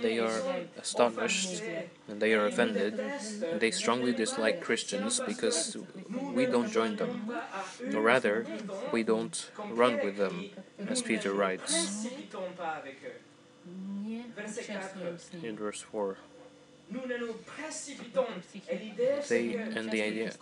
They 0.00 0.18
are 0.18 0.40
astonished. 0.78 1.62
and 2.08 2.20
they 2.20 2.32
are 2.34 2.46
offended. 2.46 2.98
And 2.98 3.60
they 3.60 3.70
strongly 3.70 4.12
dislike 4.12 4.60
Christians 4.60 5.20
because 5.26 5.76
we 6.08 6.46
don't 6.46 6.70
join 6.70 6.96
them, 6.96 7.30
or 7.94 8.00
rather, 8.00 8.46
we 8.92 9.02
don't 9.02 9.50
run 9.70 10.00
with 10.04 10.16
them, 10.16 10.50
as 10.88 11.02
Peter 11.02 11.32
writes. 11.32 12.06
In 15.42 15.56
verse 15.56 15.80
4. 15.80 16.16
They, 19.28 19.54
and 19.54 19.90
the 19.90 20.02
idea, 20.02 20.32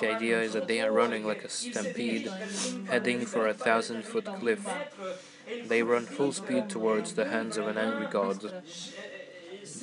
the 0.00 0.14
idea 0.14 0.40
is 0.40 0.52
that 0.54 0.66
they 0.66 0.80
are 0.80 0.90
running 0.90 1.26
like 1.26 1.44
a 1.44 1.48
stampede, 1.48 2.30
heading 2.88 3.26
for 3.26 3.48
a 3.48 3.54
thousand 3.54 4.04
foot 4.04 4.24
cliff. 4.24 4.66
They 5.66 5.82
run 5.82 6.06
full 6.06 6.32
speed 6.32 6.68
towards 6.68 7.14
the 7.14 7.26
hands 7.26 7.56
of 7.56 7.66
an 7.66 7.78
angry 7.78 8.06
God. 8.06 8.52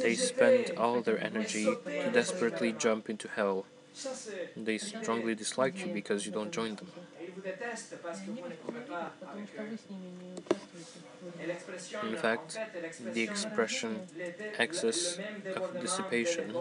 They 0.02 0.15
spend 0.15 0.71
all 0.78 1.02
their 1.02 1.24
energy 1.24 1.65
to 1.65 2.10
desperately 2.12 2.71
jump 2.74 3.10
into 3.10 3.28
hell. 3.28 3.65
They 4.56 4.78
strongly 4.78 5.36
dislike 5.36 5.86
you 5.86 5.91
because 5.93 6.26
you 6.26 6.32
don't 6.32 6.52
join 6.52 6.76
them. 6.76 6.91
In 12.04 12.15
fact, 12.15 12.60
the 13.00 13.22
expression 13.22 14.02
excess 14.58 15.20
of 15.56 15.63
dissipation, 15.80 16.56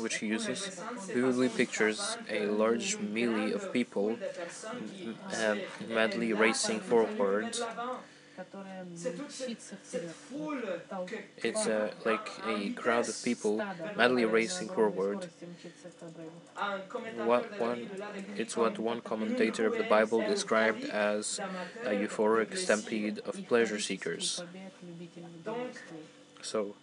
which 0.00 0.16
he 0.16 0.26
uses, 0.26 0.70
vividly 1.12 1.48
pictures 1.48 2.18
a 2.30 2.46
large 2.48 2.98
melee 2.98 3.50
of 3.50 3.70
people 3.72 4.18
uh, 5.32 5.56
madly 5.88 6.32
racing 6.32 6.80
forward. 6.80 7.58
It's 11.38 11.66
like 12.04 12.30
a 12.46 12.70
crowd 12.70 13.08
of 13.08 13.22
people 13.24 13.56
madly 13.96 14.24
racing 14.24 14.68
forward. 14.68 15.28
What 17.24 17.58
one, 17.58 17.90
it's 18.36 18.56
what 18.56 18.78
one 18.78 19.00
commentator 19.00 19.66
of 19.66 19.76
the 19.76 19.84
Bible 19.84 20.20
described 20.20 20.84
as 20.84 21.40
a 21.84 21.90
euphoric 21.90 22.56
stampede 22.56 23.18
of 23.20 23.46
pleasure 23.48 23.78
seekers. 23.78 24.42
So, 26.42 26.74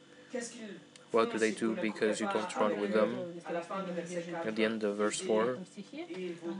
what 1.12 1.32
do 1.32 1.40
they 1.40 1.52
do 1.52 1.76
because 1.82 2.20
you 2.20 2.28
don't 2.34 2.56
run 2.58 2.80
with 2.80 2.94
them? 2.94 3.40
At 4.46 4.56
the 4.56 4.66
end 4.66 4.84
of 4.84 4.98
verse 4.98 5.22
4, 5.22 5.58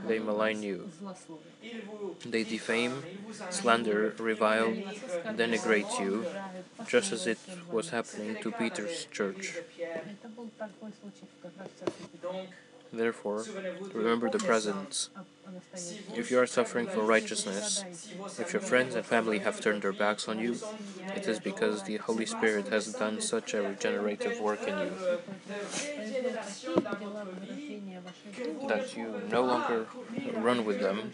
they 0.06 0.18
malign 0.18 0.62
you. 0.62 0.90
They 2.24 2.44
defame, 2.44 3.02
slander, 3.50 4.14
revile, 4.18 4.72
denigrate 5.26 5.98
you, 6.00 6.26
just 6.88 7.12
as 7.12 7.26
it 7.26 7.38
was 7.70 7.90
happening 7.90 8.36
to 8.42 8.50
Peter's 8.52 9.06
church. 9.12 9.54
Therefore, 12.92 13.44
remember 13.92 14.30
the 14.30 14.38
presence. 14.38 15.10
If 16.14 16.30
you 16.30 16.38
are 16.38 16.46
suffering 16.46 16.86
for 16.86 17.00
righteousness, 17.02 17.84
if 18.38 18.52
your 18.52 18.62
friends 18.62 18.94
and 18.94 19.04
family 19.04 19.38
have 19.40 19.60
turned 19.60 19.82
their 19.82 19.92
backs 19.92 20.28
on 20.28 20.38
you, 20.38 20.56
it 21.14 21.26
is 21.26 21.38
because 21.38 21.84
the 21.84 21.98
Holy 21.98 22.26
Spirit 22.26 22.68
has 22.68 22.92
done 22.92 23.20
such 23.20 23.54
a 23.54 23.62
regenerative 23.62 24.40
work 24.40 24.62
in 24.66 24.78
you 24.78 24.92
that 28.68 28.96
you 28.96 29.22
no 29.30 29.42
longer 29.42 29.86
run 30.36 30.64
with 30.64 30.80
them, 30.80 31.12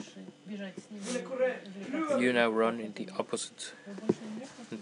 Vous 0.53 1.15
ne 1.15 1.21
courez 1.21 1.55
plus 1.91 2.21
you 2.21 2.33
now 2.33 2.51
run 2.51 2.79
in 2.81 2.93
the 2.95 3.09
opposite 3.19 3.75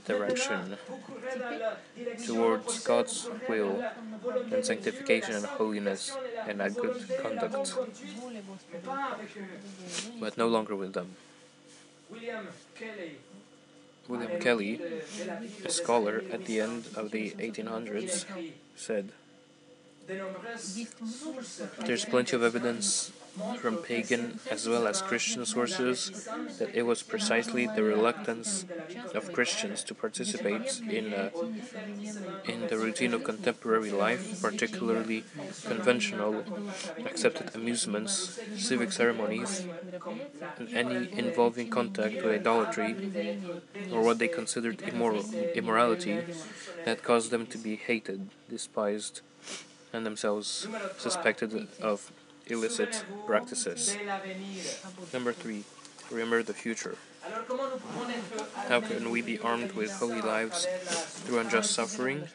direction 0.06 0.58
vous 0.88 0.96
courez 0.96 1.38
dans 1.38 1.50
la 1.50 1.76
direction 1.96 2.34
towards 2.34 2.84
God's 2.84 3.28
will 3.48 3.66
dans 3.66 3.78
la 3.78 4.18
volonté 4.18 4.56
and 4.56 4.64
sanctification 4.64 5.34
and 5.36 5.46
holiness 5.58 6.12
sanctification 6.12 6.48
et 6.48 6.54
la 6.54 6.64
and 6.64 6.66
a 6.66 6.70
good 6.70 6.96
volonté 6.96 7.14
et 7.14 7.22
la 8.34 8.40
bonne 8.40 8.60
conduct, 8.82 9.39
conduite, 9.40 9.60
mais 9.80 9.88
pas 9.90 10.06
avec 10.06 10.16
eux. 10.16 10.20
but 10.20 10.36
no 10.38 10.48
longer 10.48 10.74
with 10.76 10.92
them. 10.92 11.08
William 12.10 12.46
Kelly, 12.74 13.12
William 14.08 14.40
Kelly, 14.40 14.76
de- 14.76 14.84
de 15.18 15.24
la 15.26 15.36
Bible 15.36 15.66
a 15.66 15.70
scholar 15.70 16.22
at 16.32 16.44
the 16.46 16.60
end 16.60 16.84
of 16.96 17.10
the 17.12 17.30
1800s, 17.38 18.26
said, 18.76 19.12
de 20.08 20.14
nombreuses 20.18 20.88
sources 21.06 21.68
There's 21.86 22.04
plenty 22.04 22.34
of 22.36 22.42
evidence 22.42 23.12
from 23.60 23.78
pagan 23.78 24.40
as 24.50 24.68
well 24.68 24.86
as 24.86 25.02
Christian 25.02 25.44
sources 25.46 26.10
that 26.58 26.74
it 26.74 26.82
was 26.82 27.02
precisely 27.02 27.66
the 27.66 27.82
reluctance 27.82 28.64
of 29.14 29.32
Christians 29.32 29.82
to 29.84 29.94
participate 29.94 30.80
in, 30.88 31.12
uh, 31.12 31.30
in 32.46 32.66
the 32.68 32.78
routine 32.78 33.14
of 33.14 33.22
contemporary 33.24 33.90
life, 33.90 34.40
particularly 34.40 35.24
conventional 35.64 36.44
accepted 37.04 37.54
amusements, 37.54 38.40
civic 38.56 38.92
ceremonies, 38.92 39.66
and 40.58 40.68
any 40.74 41.10
involving 41.16 41.68
contact 41.68 42.22
with 42.22 42.32
idolatry 42.32 42.96
or 43.92 44.02
what 44.02 44.18
they 44.18 44.28
considered 44.28 44.82
immoral, 44.86 45.24
immorality 45.54 46.24
that 46.84 47.02
caused 47.02 47.30
them 47.30 47.46
to 47.46 47.58
be 47.58 47.76
hated, 47.76 48.28
despised, 48.48 49.20
and 49.92 50.06
themselves 50.06 50.68
suspected 50.98 51.68
of 51.82 52.12
illicit 52.50 53.04
practices. 53.26 53.96
Number 55.12 55.32
three, 55.32 55.64
remember 56.10 56.42
the 56.42 56.54
future. 56.54 56.96
How 58.68 58.80
can 58.80 59.10
we 59.10 59.22
be 59.22 59.38
armed 59.38 59.72
with 59.72 59.92
holy 59.92 60.20
lives 60.22 60.66
through 61.24 61.38
unjust 61.38 61.72
suffering? 61.72 62.28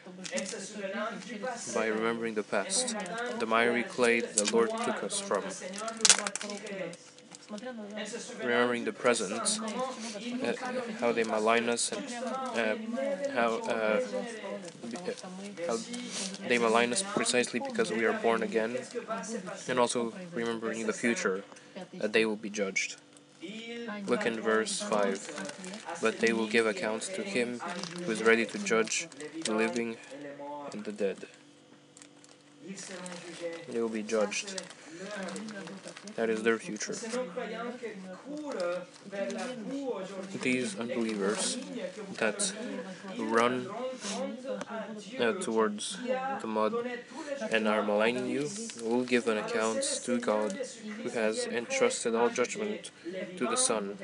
By 1.74 1.86
remembering 1.86 2.34
the 2.34 2.42
past, 2.42 2.96
the 3.38 3.46
miry 3.46 3.82
clay 3.82 4.20
the 4.20 4.48
Lord 4.52 4.70
took 4.84 5.02
us 5.02 5.20
from. 5.20 5.44
Remembering 7.48 8.84
the 8.84 8.92
present, 8.92 9.60
uh, 10.42 10.52
how 11.00 11.12
they 11.12 11.22
malign 11.22 11.68
us 11.68 11.92
and 11.92 12.04
uh, 12.58 13.30
how 13.34 13.58
uh, 13.58 14.00
how 15.68 15.76
they 16.48 16.58
malign 16.58 16.90
us 16.92 17.02
precisely 17.02 17.60
because 17.60 17.92
we 17.92 18.04
are 18.04 18.14
born 18.14 18.42
again, 18.42 18.76
and 19.68 19.78
also 19.78 20.12
remembering 20.34 20.86
the 20.86 20.92
future, 20.92 21.44
that 21.94 22.12
they 22.12 22.24
will 22.26 22.36
be 22.36 22.50
judged. 22.50 22.96
Look 24.08 24.26
in 24.26 24.40
verse 24.40 24.80
5. 24.80 25.98
But 26.02 26.18
they 26.18 26.32
will 26.32 26.48
give 26.48 26.66
account 26.66 27.02
to 27.14 27.22
him 27.22 27.60
who 28.04 28.10
is 28.10 28.22
ready 28.24 28.44
to 28.46 28.58
judge 28.58 29.08
the 29.44 29.54
living 29.54 29.96
and 30.72 30.84
the 30.84 30.92
dead. 30.92 31.26
They 33.68 33.80
will 33.80 33.88
be 33.88 34.02
judged. 34.02 34.60
That 36.16 36.30
is 36.30 36.42
their 36.42 36.58
future. 36.58 36.94
These 40.42 40.78
unbelievers 40.78 41.58
that 42.18 42.52
run 43.18 43.68
uh, 45.18 45.32
towards 45.34 45.98
the 46.40 46.46
mud 46.46 46.74
and 47.50 47.68
are 47.68 47.82
maligning 47.82 48.28
you 48.28 48.48
will 48.82 49.04
give 49.04 49.28
an 49.28 49.38
account 49.38 49.82
to 50.04 50.18
God 50.18 50.58
who 51.02 51.10
has 51.10 51.46
entrusted 51.46 52.14
all 52.14 52.30
judgment 52.30 52.90
to 53.36 53.46
the 53.46 53.56
Son. 53.56 53.98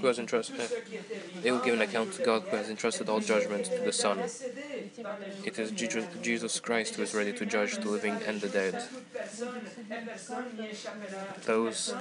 Who 0.00 0.06
has 0.06 0.18
entrusted, 0.18 0.56
étaient 0.56 1.42
they 1.42 1.50
will 1.52 1.60
give 1.60 1.74
an 1.74 1.82
account 1.82 2.12
to 2.14 2.22
God 2.22 2.42
who 2.50 2.56
has 2.56 2.68
entrusted 2.70 3.08
all 3.08 3.20
judgment 3.20 3.66
to 3.66 3.82
the 3.82 3.92
Son. 3.92 4.18
It 5.44 5.58
is 5.58 5.70
Jesus 5.72 6.60
Christ 6.60 6.94
who 6.96 7.02
is 7.02 7.14
ready 7.14 7.32
to 7.32 7.46
judge 7.46 7.78
the 7.78 7.88
living 7.88 8.20
and 8.26 8.40
the 8.40 8.48
dead. 8.48 8.82
Those 11.44 11.94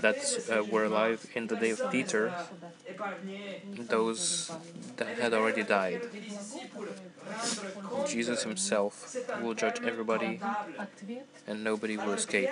that 0.00 0.20
uh, 0.50 0.64
were 0.64 0.84
alive 0.84 1.26
in 1.34 1.46
the 1.46 1.56
day 1.56 1.70
of 1.70 1.90
Peter, 1.90 2.32
those 3.76 4.56
that 4.96 5.16
had 5.18 5.32
already 5.32 5.62
died. 5.62 6.02
Jesus 8.04 8.42
himself 8.42 9.16
will 9.40 9.54
judge 9.54 9.80
everybody 9.84 10.40
and 11.46 11.64
nobody 11.64 11.96
will 11.96 12.12
escape. 12.12 12.50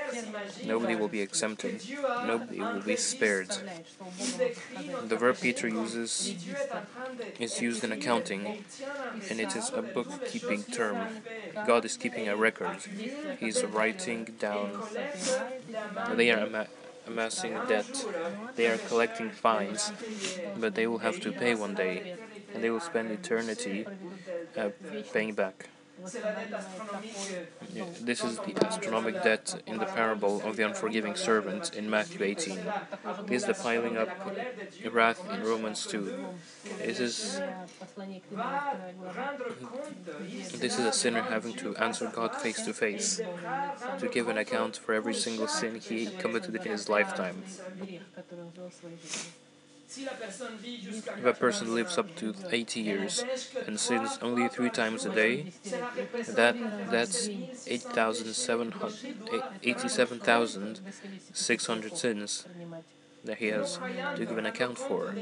Nobody 0.64 0.94
will 0.94 1.08
be 1.08 1.20
exempted. 1.20 1.82
Nobody 2.24 2.60
will 2.60 2.80
be 2.80 2.96
spared. 2.96 3.50
The 5.04 5.16
verb 5.16 5.38
Peter 5.40 5.68
uses 5.68 6.34
is 7.38 7.60
used 7.60 7.84
in 7.84 7.92
accounting, 7.92 8.64
and 9.28 9.40
it 9.40 9.56
is 9.56 9.70
a 9.74 9.82
bookkeeping 9.82 10.64
term. 10.64 11.08
God 11.64 11.84
is 11.84 11.96
keeping 11.96 12.28
a 12.28 12.36
record. 12.36 12.78
He's 13.38 13.64
writing 13.64 14.24
down. 14.38 14.82
They 16.08 16.30
are 16.32 16.40
ama- 16.40 16.68
amassing 17.06 17.60
debt. 17.66 18.06
They 18.56 18.66
are 18.68 18.78
collecting 18.78 19.30
fines, 19.30 19.92
but 20.56 20.74
they 20.74 20.86
will 20.86 20.98
have 20.98 21.20
to 21.20 21.32
pay 21.32 21.54
one 21.54 21.74
day, 21.74 22.04
and 22.54 22.62
they 22.64 22.70
will 22.70 22.80
spend 22.80 23.10
eternity 23.12 23.88
uh, 24.56 24.70
paying 25.12 25.34
back. 25.34 25.68
C'est 26.04 26.20
la 26.20 26.32
dette 26.32 26.52
astronomique 26.52 27.16
Yeah, 27.74 27.84
This 28.02 28.22
is 28.22 28.38
the 28.38 28.66
astronomic 28.66 29.22
debt 29.22 29.62
in 29.66 29.78
the 29.78 29.86
parable 29.86 30.42
of 30.44 30.56
the 30.56 30.62
unforgiving 30.62 31.16
servant 31.16 31.74
in 31.74 31.88
Matthew 31.88 32.22
18. 32.22 32.60
This 33.26 33.42
is 33.42 33.46
the 33.46 33.54
piling 33.54 33.96
up 33.96 34.10
wrath 34.92 35.20
in 35.32 35.42
Romans 35.42 35.86
2. 35.86 36.14
It 36.82 37.00
is, 37.00 37.40
va 38.30 38.76
rendre 39.16 39.54
compte. 39.60 39.96
Il 40.52 40.58
this 40.58 40.78
is 40.78 40.84
a 40.84 40.92
sinner 40.92 41.22
having 41.22 41.54
to 41.54 41.74
answer 41.76 42.10
God 42.14 42.34
face 42.36 42.62
to 42.64 42.72
face, 42.74 43.20
to 43.98 44.08
give 44.08 44.28
an 44.28 44.38
account 44.38 44.76
for 44.76 44.92
every 44.92 45.14
single 45.14 45.48
sin 45.48 45.80
he 45.80 46.06
committed 46.18 46.54
in 46.54 46.62
his 46.62 46.88
lifetime. 46.88 47.42
Si 49.88 50.04
la 50.04 50.14
personne 50.14 50.56
vit 50.62 50.80
jusqu'à 50.82 51.18
If 51.18 51.24
a 51.26 51.32
person 51.34 51.74
lives 51.74 51.96
up 51.98 52.14
to 52.16 52.34
80 52.50 52.80
years 52.80 53.24
and 53.66 53.78
sins 53.78 54.18
only 54.20 54.48
three 54.48 54.70
times 54.70 55.04
a 55.06 55.10
day, 55.10 55.46
that 56.26 56.58
that's 56.84 57.30
8,700 57.66 58.94
87,600 59.62 61.96
sins 61.96 62.46
that 63.24 63.38
he 63.38 63.48
has 63.48 63.80
to 64.14 64.26
give 64.26 64.38
an 64.38 64.46
account 64.46 64.78
for. 64.78 65.16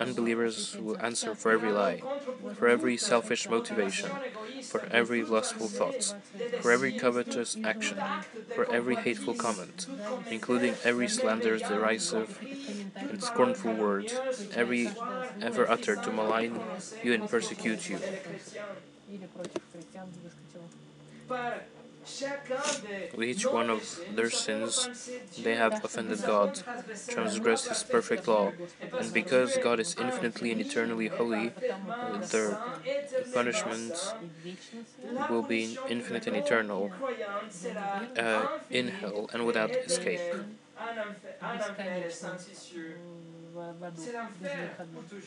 Unbelievers 0.00 0.76
will 0.78 0.96
answer 1.00 1.34
for 1.34 1.52
every 1.52 1.72
lie, 1.72 2.04
for 2.52 2.68
every 2.68 2.96
selfish 2.96 3.48
motivation, 3.48 4.20
for 4.66 4.86
every 4.90 5.24
lustful 5.24 5.68
thought, 5.68 6.14
for 6.58 6.70
every 6.72 6.92
covetous 6.92 7.56
action, 7.64 8.08
for 8.50 8.66
every 8.70 8.96
hateful 8.96 9.34
comment, 9.34 9.86
including 10.28 10.78
every 10.84 11.08
slanderous, 11.08 11.62
derisive, 11.62 12.40
and 12.98 13.22
scornful 13.22 13.74
words 13.74 14.20
every 14.54 14.90
ever 15.40 15.68
uttered 15.70 16.02
to 16.02 16.10
malign 16.10 16.60
you 17.02 17.12
and 17.12 17.28
persecute 17.28 17.88
you. 17.90 17.98
par 21.28 21.62
chacun 22.04 22.62
de 22.82 23.16
With 23.16 23.28
each 23.28 23.46
one 23.46 23.70
of 23.70 24.04
their 24.16 24.30
sins, 24.30 24.88
they 25.38 25.54
have 25.54 25.84
offended 25.84 26.24
God, 26.24 26.60
transgressed 27.08 27.68
His 27.68 27.82
perfect 27.82 28.26
law, 28.28 28.52
and 28.98 29.12
because 29.12 29.58
God 29.58 29.78
is 29.80 29.96
infinitely 29.98 30.50
and 30.52 30.60
eternally 30.60 31.08
holy, 31.08 31.52
their 32.30 32.58
punishment 33.32 34.14
will 35.28 35.42
be 35.42 35.78
infinite 35.88 36.26
and 36.26 36.36
eternal 36.36 36.92
uh, 38.16 38.46
in 38.70 38.88
hell 38.88 39.28
and 39.32 39.46
without 39.46 39.70
escape. 39.86 40.20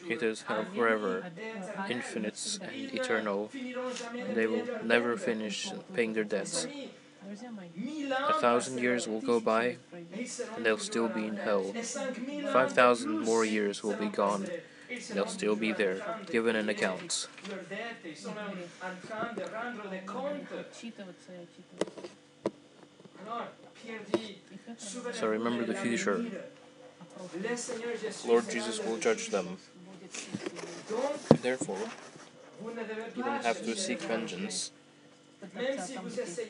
It 0.09 0.23
is 0.23 0.43
hell 0.43 0.65
forever, 0.73 1.25
infinite 1.89 2.59
and 2.61 2.93
eternal. 2.93 3.49
They 4.33 4.47
will 4.47 4.67
never 4.83 5.17
finish 5.17 5.71
paying 5.93 6.13
their 6.13 6.23
debts. 6.23 6.67
A 8.29 8.33
thousand 8.33 8.79
years 8.79 9.07
will 9.07 9.21
go 9.21 9.39
by, 9.39 9.77
and 10.55 10.65
they'll 10.65 10.77
still 10.77 11.07
be 11.09 11.25
in 11.25 11.37
hell. 11.37 11.73
Five 12.51 12.73
thousand 12.73 13.19
more 13.19 13.45
years 13.45 13.83
will 13.83 13.95
be 13.95 14.07
gone, 14.09 14.47
and 14.89 15.17
they'll 15.17 15.27
still 15.27 15.55
be 15.55 15.71
there, 15.71 16.01
given 16.31 16.55
an 16.55 16.69
account. 16.69 17.27
So 24.77 25.27
remember 25.27 25.65
the 25.65 25.73
future. 25.75 26.25
Lord 28.27 28.49
Jesus 28.49 28.83
will 28.83 28.97
judge 28.97 29.29
them. 29.29 29.57
Therefore, 31.41 31.79
you 33.15 33.23
don't 33.23 33.43
have 33.43 33.63
to 33.63 33.75
seek 33.75 34.01
vengeance. 34.01 34.71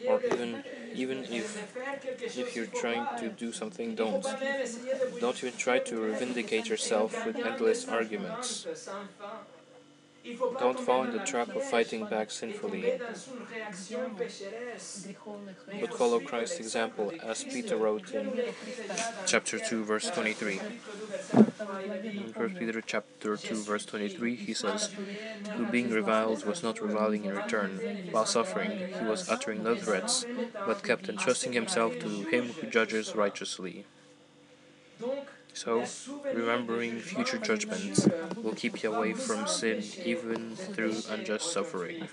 Or 0.07 0.21
even 0.21 0.63
even 0.93 1.24
if 1.24 1.47
if 2.38 2.55
you're 2.55 2.67
trying 2.67 3.07
to 3.17 3.30
do 3.30 3.51
something, 3.51 3.95
don't. 3.95 4.26
Don't 5.19 5.38
even 5.43 5.57
try 5.57 5.80
to 5.80 6.13
vindicate 6.13 6.67
yourself 6.67 7.26
with 7.26 7.38
endless 7.38 7.88
arguments. 7.88 8.67
Don't 10.59 10.80
fall 10.80 11.03
in 11.03 11.11
the 11.11 11.19
trap 11.19 11.49
of 11.55 11.63
fighting 11.63 12.05
back 12.05 12.32
sinfully, 12.32 12.93
but 15.80 15.93
follow 15.97 16.19
Christ's 16.19 16.59
example, 16.59 17.13
as 17.21 17.43
Peter 17.43 17.76
wrote 17.76 18.13
in 18.13 18.39
chapter 19.26 19.59
2, 19.59 19.84
verse 19.84 20.09
23. 20.09 20.61
In 22.03 22.34
1 22.36 22.49
Peter 22.51 22.82
chapter 22.82 23.36
2, 23.38 23.63
verse 23.63 23.86
23, 23.86 24.36
he 24.36 24.53
says, 24.53 24.89
Who 25.55 25.65
being 25.65 25.89
reviled 25.91 26.45
was 26.45 26.63
not 26.63 26.82
reviling 26.82 27.26
in 27.26 27.34
return, 27.36 27.82
while 28.11 28.26
suffering, 28.26 28.86
he 28.97 29.03
was 29.05 29.30
uttering 29.30 29.63
no 29.63 29.76
threats, 29.76 30.26
but 30.65 30.84
kept 30.84 31.09
entrusting 31.09 31.53
himself 31.53 31.99
to 31.99 32.24
him 32.26 32.49
who 32.53 32.67
judges 32.67 33.15
righteously. 33.15 33.86
So, 35.54 35.86
remembering 36.34 36.99
future 36.99 37.38
judgments 37.38 38.08
will 38.41 38.56
keep 38.56 38.82
you 38.82 38.93
away 38.93 39.14
from 39.14 39.47
sin 39.47 39.84
even 40.04 40.56
through 40.56 40.95
unjust 41.10 41.54
suffering. 41.54 42.08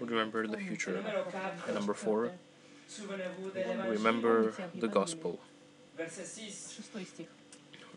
Remember 0.00 0.46
the 0.46 0.58
future. 0.58 1.04
And 1.66 1.74
number 1.74 1.94
four, 1.94 2.30
remember 3.88 4.54
the 4.74 4.88
gospel. 4.88 5.40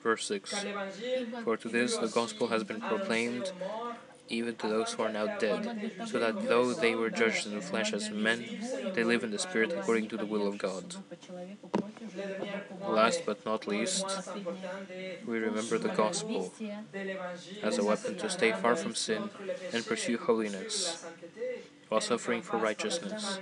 Verse 0.01 0.25
6 0.25 0.65
For 1.43 1.57
to 1.57 1.67
this 1.67 1.97
the 1.97 2.07
gospel 2.07 2.47
has 2.47 2.63
been 2.63 2.79
proclaimed 2.79 3.51
even 4.29 4.55
to 4.55 4.67
those 4.67 4.93
who 4.93 5.03
are 5.03 5.09
now 5.11 5.27
dead, 5.37 5.91
so 6.05 6.19
that 6.19 6.47
though 6.47 6.73
they 6.73 6.95
were 6.95 7.09
judged 7.09 7.45
in 7.45 7.55
the 7.55 7.61
flesh 7.61 7.93
as 7.93 8.09
men, 8.11 8.45
they 8.93 9.03
live 9.03 9.23
in 9.23 9.31
the 9.31 9.39
spirit 9.39 9.73
according 9.73 10.07
to 10.09 10.17
the 10.17 10.25
will 10.25 10.47
of 10.47 10.57
God. 10.57 10.95
Last 12.87 13.25
but 13.25 13.45
not 13.45 13.67
least, 13.67 14.19
we 15.25 15.37
remember 15.39 15.77
the 15.77 15.89
gospel 15.89 16.51
as 17.61 17.77
a 17.77 17.83
weapon 17.83 18.15
to 18.15 18.29
stay 18.29 18.51
far 18.51 18.75
from 18.75 18.95
sin 18.95 19.29
and 19.73 19.85
pursue 19.85 20.17
holiness 20.17 21.05
while 21.89 22.01
suffering 22.01 22.41
for 22.41 22.57
righteousness. 22.57 23.39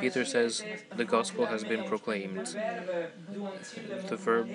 Peter 0.00 0.24
says 0.24 0.64
the 0.96 1.04
gospel 1.04 1.46
has 1.46 1.62
been 1.62 1.84
proclaimed. 1.84 2.46
The 4.08 4.16
verb, 4.16 4.48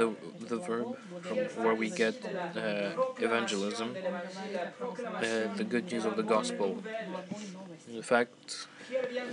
the, 0.00 0.14
the 0.46 0.58
verb 0.58 0.96
from 1.22 1.38
where 1.64 1.74
we 1.74 1.90
get 1.90 2.14
uh, 2.56 2.90
evangelism, 3.18 3.96
uh, 3.96 5.20
the 5.56 5.66
good 5.68 5.90
news 5.90 6.04
of 6.04 6.16
the 6.16 6.22
gospel. 6.22 6.82
The 7.88 8.02
fact 8.02 8.68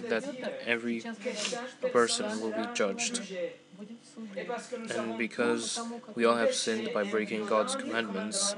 that 0.09 0.23
every 0.65 1.03
person 1.91 2.41
will 2.41 2.51
be 2.51 2.67
judged. 2.73 3.21
And 4.95 5.17
because 5.17 5.79
we 6.15 6.25
all 6.25 6.35
have 6.35 6.53
sinned 6.53 6.93
by 6.93 7.03
breaking 7.03 7.45
God's 7.45 7.75
commandments, 7.75 8.55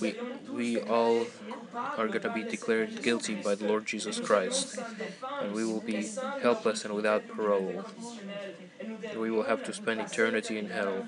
we, 0.00 0.14
we 0.52 0.80
all 0.80 1.26
are 1.96 2.08
going 2.08 2.22
to 2.22 2.30
be 2.30 2.42
declared 2.44 3.02
guilty 3.02 3.34
by 3.34 3.54
the 3.54 3.66
Lord 3.66 3.86
Jesus 3.86 4.18
Christ, 4.20 4.78
and 5.40 5.52
we 5.52 5.64
will 5.64 5.80
be 5.80 6.10
helpless 6.42 6.84
and 6.84 6.94
without 6.94 7.26
parole. 7.28 7.84
We 9.16 9.30
will 9.30 9.44
have 9.44 9.62
to 9.64 9.72
spend 9.72 10.00
eternity 10.00 10.58
in 10.58 10.68
hell, 10.68 11.04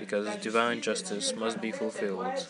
because 0.00 0.36
divine 0.36 0.80
justice 0.80 1.36
must 1.36 1.60
be 1.60 1.72
fulfilled. 1.72 2.46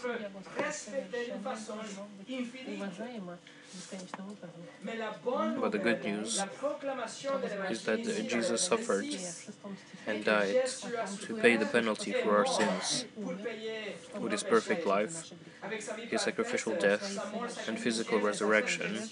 But 5.61 5.73
the 5.73 5.79
good 5.79 6.05
news 6.05 6.45
is 7.71 7.83
that 7.85 8.27
Jesus 8.27 8.63
suffered 8.63 9.09
and 10.07 10.25
died 10.25 10.59
to 11.21 11.35
pay 11.35 11.57
the 11.57 11.67
penalty 11.67 12.13
for 12.13 12.37
our 12.37 12.47
sins. 12.47 13.05
With 14.21 14.33
his 14.33 14.43
perfect 14.43 14.87
life, 14.87 15.33
his 16.11 16.23
sacrificial 16.23 16.75
death, 16.75 17.35
and 17.67 17.79
physical 17.79 18.21
resurrection, 18.21 19.11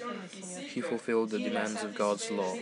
he 0.66 0.80
fulfilled 0.80 1.30
the 1.30 1.38
demands 1.38 1.82
of 1.82 1.94
God's 1.94 2.30
law 2.30 2.56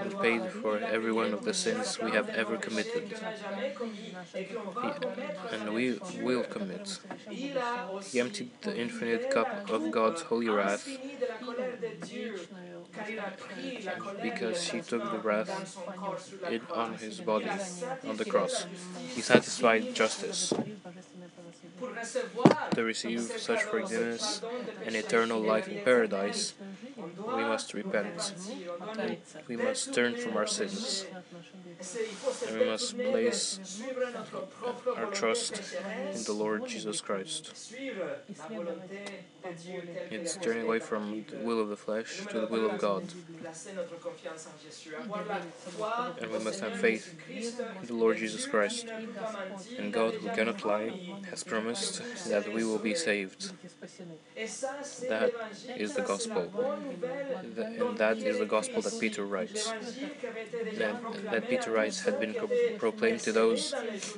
and 0.00 0.20
paid 0.20 0.50
for 0.50 0.78
every 0.90 1.12
one 1.12 1.32
of 1.32 1.44
the 1.44 1.54
sins 1.54 2.00
we 2.00 2.12
have 2.12 2.28
ever 2.34 2.56
committed. 2.56 3.04
and 5.52 5.72
we 5.72 5.98
will 6.20 6.42
commit. 6.44 6.98
He 8.10 8.20
emptied 8.20 8.50
the 8.62 8.76
infinite 8.76 9.30
cup 9.30 9.70
of 9.70 9.90
God's 9.90 10.22
holy 10.22 10.48
wrath 10.48 10.65
because 14.22 14.68
he 14.68 14.80
took 14.80 15.10
the 15.10 15.18
wrath 15.18 15.76
in, 16.50 16.60
on 16.74 16.94
his 16.94 17.20
body 17.20 17.50
on 18.06 18.16
the 18.16 18.24
cross. 18.24 18.66
He 19.14 19.20
satisfied 19.20 19.94
justice. 19.94 20.52
To 22.74 22.84
receive 22.84 23.20
such 23.36 23.62
forgiveness 23.62 24.40
and 24.84 24.96
eternal 24.96 25.40
life 25.40 25.68
in 25.68 25.82
paradise, 25.82 26.54
we 27.36 27.42
must 27.42 27.74
repent 27.74 28.34
we 29.48 29.56
must 29.56 29.94
turn 29.94 30.16
from 30.16 30.36
our 30.36 30.46
sins. 30.46 31.06
And 32.48 32.58
we 32.58 32.66
must 32.66 32.96
place 32.96 33.82
our 34.96 35.06
trust 35.06 35.60
in 36.12 36.22
the 36.24 36.32
Lord 36.32 36.66
Jesus 36.66 37.00
Christ. 37.00 37.52
It's 40.10 40.36
turning 40.36 40.64
away 40.64 40.80
from 40.80 41.24
the 41.30 41.36
will 41.38 41.60
of 41.60 41.68
the 41.68 41.76
flesh 41.76 42.26
to 42.30 42.40
the 42.40 42.46
will 42.46 42.70
of 42.70 42.78
God. 42.78 43.04
And 46.20 46.30
we 46.30 46.38
must 46.38 46.60
have 46.60 46.80
faith 46.80 47.14
in 47.30 47.86
the 47.86 47.94
Lord 47.94 48.16
Jesus 48.16 48.46
Christ. 48.46 48.86
And 49.78 49.92
God, 49.92 50.14
who 50.14 50.28
cannot 50.30 50.64
lie, 50.64 50.90
has 51.30 51.44
promised 51.44 52.02
that 52.28 52.52
we 52.52 52.64
will 52.64 52.78
be 52.78 52.94
saved. 52.94 53.52
That 55.08 55.32
is 55.76 55.94
the 55.94 56.02
gospel. 56.02 56.50
And 57.78 57.96
that 57.98 58.18
is 58.24 58.38
the 58.38 58.46
gospel 58.46 58.82
that 58.82 58.98
Peter 58.98 59.24
writes. 59.24 59.74
That, 60.76 60.96
that 61.30 61.48
Peter 61.48 61.70
writes 61.70 62.00
had 62.00 62.18
been 62.20 62.34
pro 62.34 62.48
proclaimed 62.78 63.20
to 63.20 63.32
those 63.32 63.74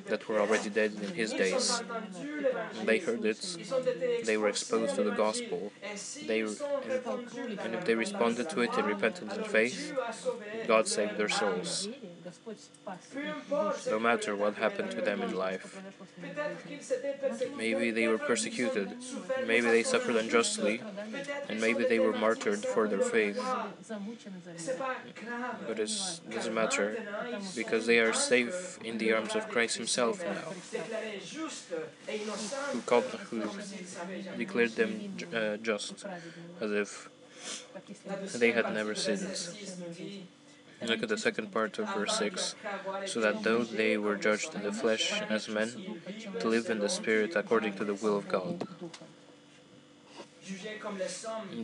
that 0.09 0.29
were 0.29 0.41
already 0.41 0.71
dead 0.71 0.93
in 1.01 1.13
his 1.15 1.33
days. 1.33 1.83
They 2.85 2.99
heard 2.99 3.25
it, 3.25 3.57
they 4.23 4.37
were 4.37 4.49
exposed 4.49 4.95
to 4.97 5.03
the 5.03 5.11
gospel, 5.13 5.73
they, 6.27 6.41
and, 6.41 6.57
and 7.63 7.75
if 7.75 7.85
they 7.85 7.95
responded 7.95 8.49
to 8.51 8.61
it 8.63 8.79
in 8.79 8.87
repentance 8.87 9.37
and 9.37 9.47
faith, 9.47 9.93
God 10.67 10.89
saved 10.89 11.17
their 11.17 11.29
souls. 11.29 11.89
No 13.91 13.99
matter 13.99 14.35
what 14.37 14.55
happened 14.55 14.91
to 14.93 15.01
them 15.01 15.23
in 15.23 15.35
life. 15.35 15.81
Maybe 17.57 17.91
they 17.91 18.09
were 18.09 18.19
persecuted, 18.19 18.97
maybe 19.47 19.67
they 19.69 19.83
suffered 19.83 20.17
unjustly, 20.17 20.81
and 21.49 21.61
maybe 21.61 21.85
they 21.85 21.99
were 21.99 22.13
martyred 22.13 22.65
for 22.65 22.89
their 22.89 23.01
faith. 23.01 23.41
But 25.67 25.79
it 25.79 25.91
doesn't 26.31 26.55
matter, 26.55 26.99
because 27.55 27.87
they 27.87 27.99
are 27.99 28.13
safe 28.13 28.79
in 28.85 28.99
the 28.99 29.13
arms 29.13 29.35
of 29.35 29.49
Christ 29.49 29.77
Himself 29.77 30.25
now, 30.25 30.49
who, 32.73 32.81
called, 32.83 33.05
who 33.31 33.43
declared 34.37 34.73
them 34.73 35.17
uh, 35.35 35.57
just, 35.59 36.05
as 36.61 36.73
if 36.73 37.11
they 38.35 38.53
had 38.53 38.73
never 38.75 38.95
sinned. 38.95 39.37
Look 40.83 41.03
at 41.03 41.09
the 41.09 41.19
second 41.19 41.51
part 41.51 41.79
of 41.79 41.93
verse 41.95 42.17
6. 42.19 42.55
So 43.07 43.21
that 43.21 43.43
though 43.43 43.65
they 43.65 43.99
were 43.99 44.17
judged 44.17 44.55
in 44.55 44.63
the 44.63 44.73
flesh 44.73 45.21
as 45.29 45.49
men, 45.49 46.01
to 46.41 46.49
live 46.49 46.71
in 46.71 46.79
the 46.79 46.89
Spirit 46.89 47.35
according 47.35 47.75
to 47.75 47.85
the 47.85 47.95
will 47.95 48.17
of 48.17 48.29
God. 48.29 48.67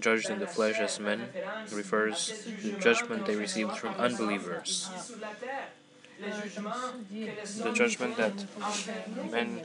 Judged 0.00 0.30
in 0.30 0.38
the 0.40 0.46
flesh 0.46 0.78
as 0.78 1.00
men 1.00 1.28
refers 1.72 2.44
to 2.60 2.70
the 2.70 2.78
judgment 2.80 3.26
they 3.26 3.36
received 3.36 3.76
from 3.76 3.94
unbelievers. 3.94 4.90
The 6.20 7.72
judgment 7.72 8.16
that 8.16 8.44
men 9.30 9.62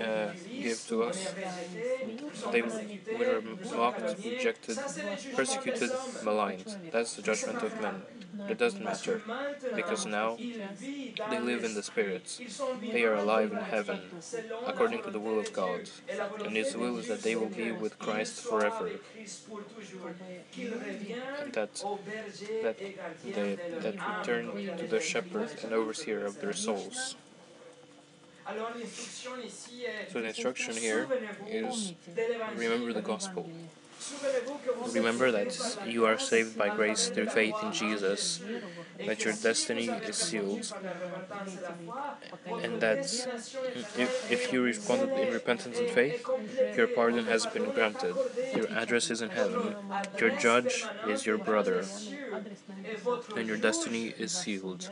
uh, 0.00 0.30
give 0.60 0.86
to 0.88 1.02
us, 1.04 1.34
they 2.50 2.62
were 2.62 3.42
mocked, 3.74 4.16
rejected, 4.24 4.78
persecuted, 5.34 5.90
maligned. 6.22 6.76
That's 6.90 7.14
the 7.14 7.22
judgment 7.22 7.62
of 7.62 7.78
men. 7.80 8.02
It 8.48 8.58
doesn't 8.58 8.82
matter, 8.84 9.22
because 9.74 10.06
now 10.06 10.38
they 11.26 11.38
live 11.40 11.64
in 11.64 11.74
the 11.74 11.82
spirits. 11.82 12.40
They 12.92 13.04
are 13.04 13.14
alive 13.14 13.52
in 13.52 13.60
heaven, 13.60 14.00
according 14.66 15.02
to 15.02 15.10
the 15.10 15.20
will 15.20 15.38
of 15.38 15.52
God, 15.52 15.90
and 16.44 16.56
His 16.56 16.76
will 16.76 16.98
is 16.98 17.08
that 17.08 17.22
they 17.22 17.36
will 17.36 17.48
be 17.50 17.70
with 17.72 17.98
Christ 17.98 18.40
forever, 18.40 18.90
and 21.40 21.52
that 21.52 21.84
that 22.62 22.78
they 23.24 23.58
that 23.82 24.06
return 24.06 24.76
to 24.78 24.86
the 24.86 25.00
shepherd 25.00 25.48
overseer 25.72 26.24
of 26.24 26.40
their 26.40 26.52
souls. 26.52 27.16
So 30.12 30.20
the 30.20 30.28
instruction 30.28 30.74
here 30.76 31.06
is 31.46 31.94
remember 32.56 32.92
the 32.92 33.02
gospel. 33.02 33.50
Remember 34.94 35.30
that 35.32 35.78
you 35.86 36.06
are 36.06 36.18
saved 36.18 36.56
by 36.56 36.74
grace 36.74 37.08
through 37.08 37.26
faith 37.26 37.56
in 37.62 37.72
Jesus, 37.72 38.40
that 39.04 39.24
your 39.24 39.34
destiny 39.34 39.88
is 39.88 40.16
sealed, 40.16 40.72
and 42.62 42.80
that 42.80 43.04
if, 43.98 44.30
if 44.30 44.52
you 44.52 44.62
responded 44.62 45.10
in 45.18 45.32
repentance 45.32 45.78
and 45.78 45.90
faith, 45.90 46.24
your 46.76 46.86
pardon 46.86 47.26
has 47.26 47.44
been 47.46 47.70
granted, 47.72 48.14
your 48.54 48.68
address 48.70 49.10
is 49.10 49.20
in 49.20 49.30
heaven, 49.30 49.74
your 50.18 50.30
judge 50.30 50.86
is 51.06 51.26
your 51.26 51.38
brother, 51.38 51.84
and 53.36 53.48
your 53.48 53.56
destiny 53.56 54.14
is 54.18 54.32
sealed. 54.32 54.88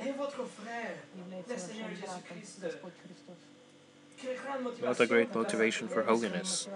What 4.80 5.01
a 5.01 5.07
great 5.07 5.34
motivation 5.34 5.88
for 5.88 6.03
holiness. 6.03 6.68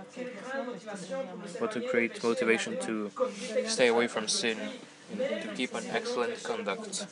What 1.59 1.75
a 1.77 1.81
great 1.81 2.23
motivation 2.23 2.79
to 2.81 3.11
stay 3.66 3.89
away 3.89 4.07
from 4.09 4.29
sin 4.29 4.59
and 5.18 5.43
to 5.43 5.49
keep 5.55 5.75
an 5.75 5.85
excellent 5.91 6.43
conduct. 6.43 7.07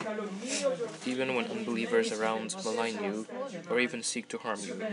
Even 1.06 1.34
when 1.34 1.46
unbelievers 1.46 2.12
around 2.12 2.54
malign 2.64 3.02
you 3.02 3.26
or 3.70 3.80
even 3.80 4.02
seek 4.02 4.28
to 4.28 4.38
harm 4.38 4.61
you, 4.61 4.84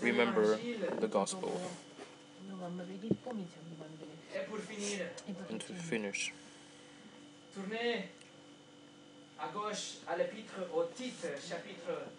remember 0.00 0.58
the 1.00 1.08
gospel. 1.08 1.60
And 5.48 5.60
to 5.60 5.72
finish, 5.72 6.32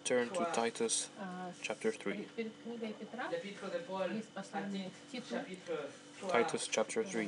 Turn 0.04 0.28
to 0.30 0.44
Titus 0.52 1.08
chapter 1.62 1.92
3. 1.92 2.26
Titus 6.28 6.68
chapter 6.68 7.04
3. 7.04 7.22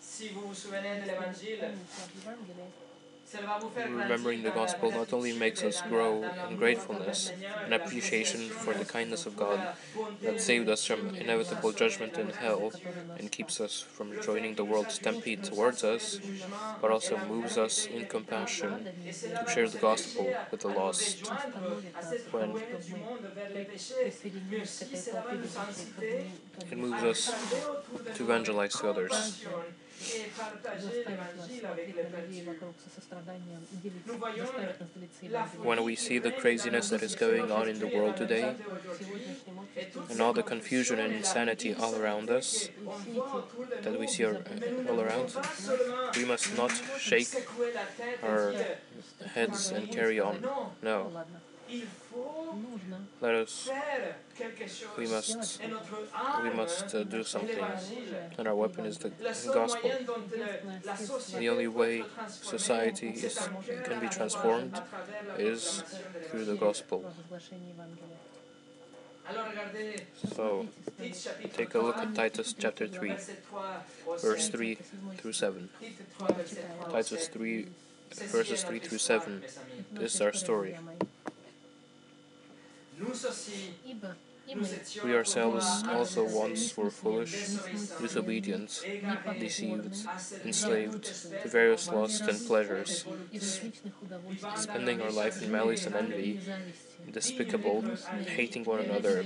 Si 0.00 0.28
vous 0.30 0.48
vous 0.48 0.54
souvenez 0.54 1.00
de 1.00 1.06
l'évangile, 1.06 1.68
Remembering 3.76 4.42
the 4.42 4.50
gospel 4.50 4.90
not 4.92 5.12
only 5.12 5.32
makes 5.32 5.62
us 5.62 5.80
grow 5.82 6.24
in 6.48 6.56
gratefulness 6.56 7.32
and 7.64 7.74
appreciation 7.74 8.48
for 8.48 8.72
the 8.74 8.84
kindness 8.84 9.26
of 9.26 9.36
God 9.36 9.60
that 10.22 10.40
saved 10.40 10.68
us 10.68 10.84
from 10.84 11.08
inevitable 11.14 11.72
judgment 11.72 12.16
in 12.18 12.30
hell 12.30 12.72
and 13.18 13.32
keeps 13.32 13.60
us 13.60 13.80
from 13.80 14.20
joining 14.22 14.54
the 14.54 14.64
world's 14.64 14.94
stampede 14.94 15.42
towards 15.42 15.82
us, 15.82 16.20
but 16.80 16.90
also 16.90 17.18
moves 17.26 17.58
us 17.58 17.86
in 17.86 18.06
compassion 18.06 18.86
to 19.44 19.50
share 19.50 19.68
the 19.68 19.78
gospel 19.78 20.32
with 20.50 20.60
the 20.60 20.68
lost. 20.68 21.26
When 22.30 22.56
it 26.70 26.78
moves 26.78 27.02
us 27.02 27.34
to 28.14 28.22
evangelize 28.22 28.74
to 28.74 28.90
others. 28.90 29.44
When 35.62 35.82
we 35.84 35.96
see 35.96 36.18
the 36.18 36.30
craziness 36.30 36.90
that 36.90 37.02
is 37.02 37.14
going 37.14 37.50
on 37.50 37.68
in 37.68 37.78
the 37.78 37.86
world 37.86 38.16
today, 38.16 38.54
and 40.10 40.20
all 40.20 40.32
the 40.32 40.42
confusion 40.42 40.98
and 40.98 41.12
insanity 41.12 41.74
all 41.74 41.94
around 41.94 42.30
us, 42.30 42.68
that 43.82 43.98
we 43.98 44.06
see 44.06 44.24
all 44.24 45.00
around, 45.00 45.34
we 46.16 46.24
must 46.24 46.56
not 46.56 46.72
shake 46.98 47.28
our 48.22 48.54
heads 49.34 49.70
and 49.70 49.90
carry 49.90 50.20
on. 50.20 50.46
No. 50.82 51.24
Let 53.20 53.34
us, 53.34 53.68
we 54.96 55.06
must, 55.06 55.60
we 56.42 56.50
must 56.50 56.94
uh, 56.94 57.04
do 57.04 57.24
something. 57.24 57.64
And 58.38 58.46
our 58.46 58.54
weapon 58.54 58.86
is 58.86 58.98
the 58.98 59.10
gospel. 59.52 59.90
The 61.38 61.48
only 61.48 61.66
way 61.66 62.04
society 62.28 63.08
is, 63.08 63.48
can 63.84 64.00
be 64.00 64.08
transformed 64.08 64.80
is 65.38 65.82
through 66.30 66.44
the 66.44 66.56
gospel. 66.56 67.04
So, 70.34 70.66
take 71.54 71.74
a 71.74 71.80
look 71.80 71.96
at 71.98 72.14
Titus 72.14 72.54
chapter 72.56 72.86
3, 72.86 73.14
verse 74.22 74.48
3 74.48 74.74
through 75.16 75.32
7. 75.32 75.68
Titus 76.90 77.28
3, 77.28 77.66
verses 78.12 78.62
3 78.62 78.78
through 78.78 78.98
7. 78.98 79.42
This 79.92 80.14
is 80.14 80.20
our 80.20 80.32
story. 80.32 80.76
We 85.02 85.14
ourselves 85.14 85.82
also 85.88 86.24
once 86.24 86.76
were 86.76 86.90
foolish, 86.90 87.48
disobedient, 87.96 88.86
deceived, 89.38 90.08
enslaved 90.44 91.14
to 91.38 91.48
various 91.48 91.90
lusts 91.92 92.28
and 92.28 92.44
pleasures, 92.44 93.06
spending 94.54 95.00
our 95.00 95.10
life 95.12 95.40
in 95.40 95.50
malice 95.50 95.86
and 95.86 95.96
envy, 95.96 96.40
despicable, 97.12 97.84
hating 98.26 98.64
one 98.64 98.80
another. 98.80 99.24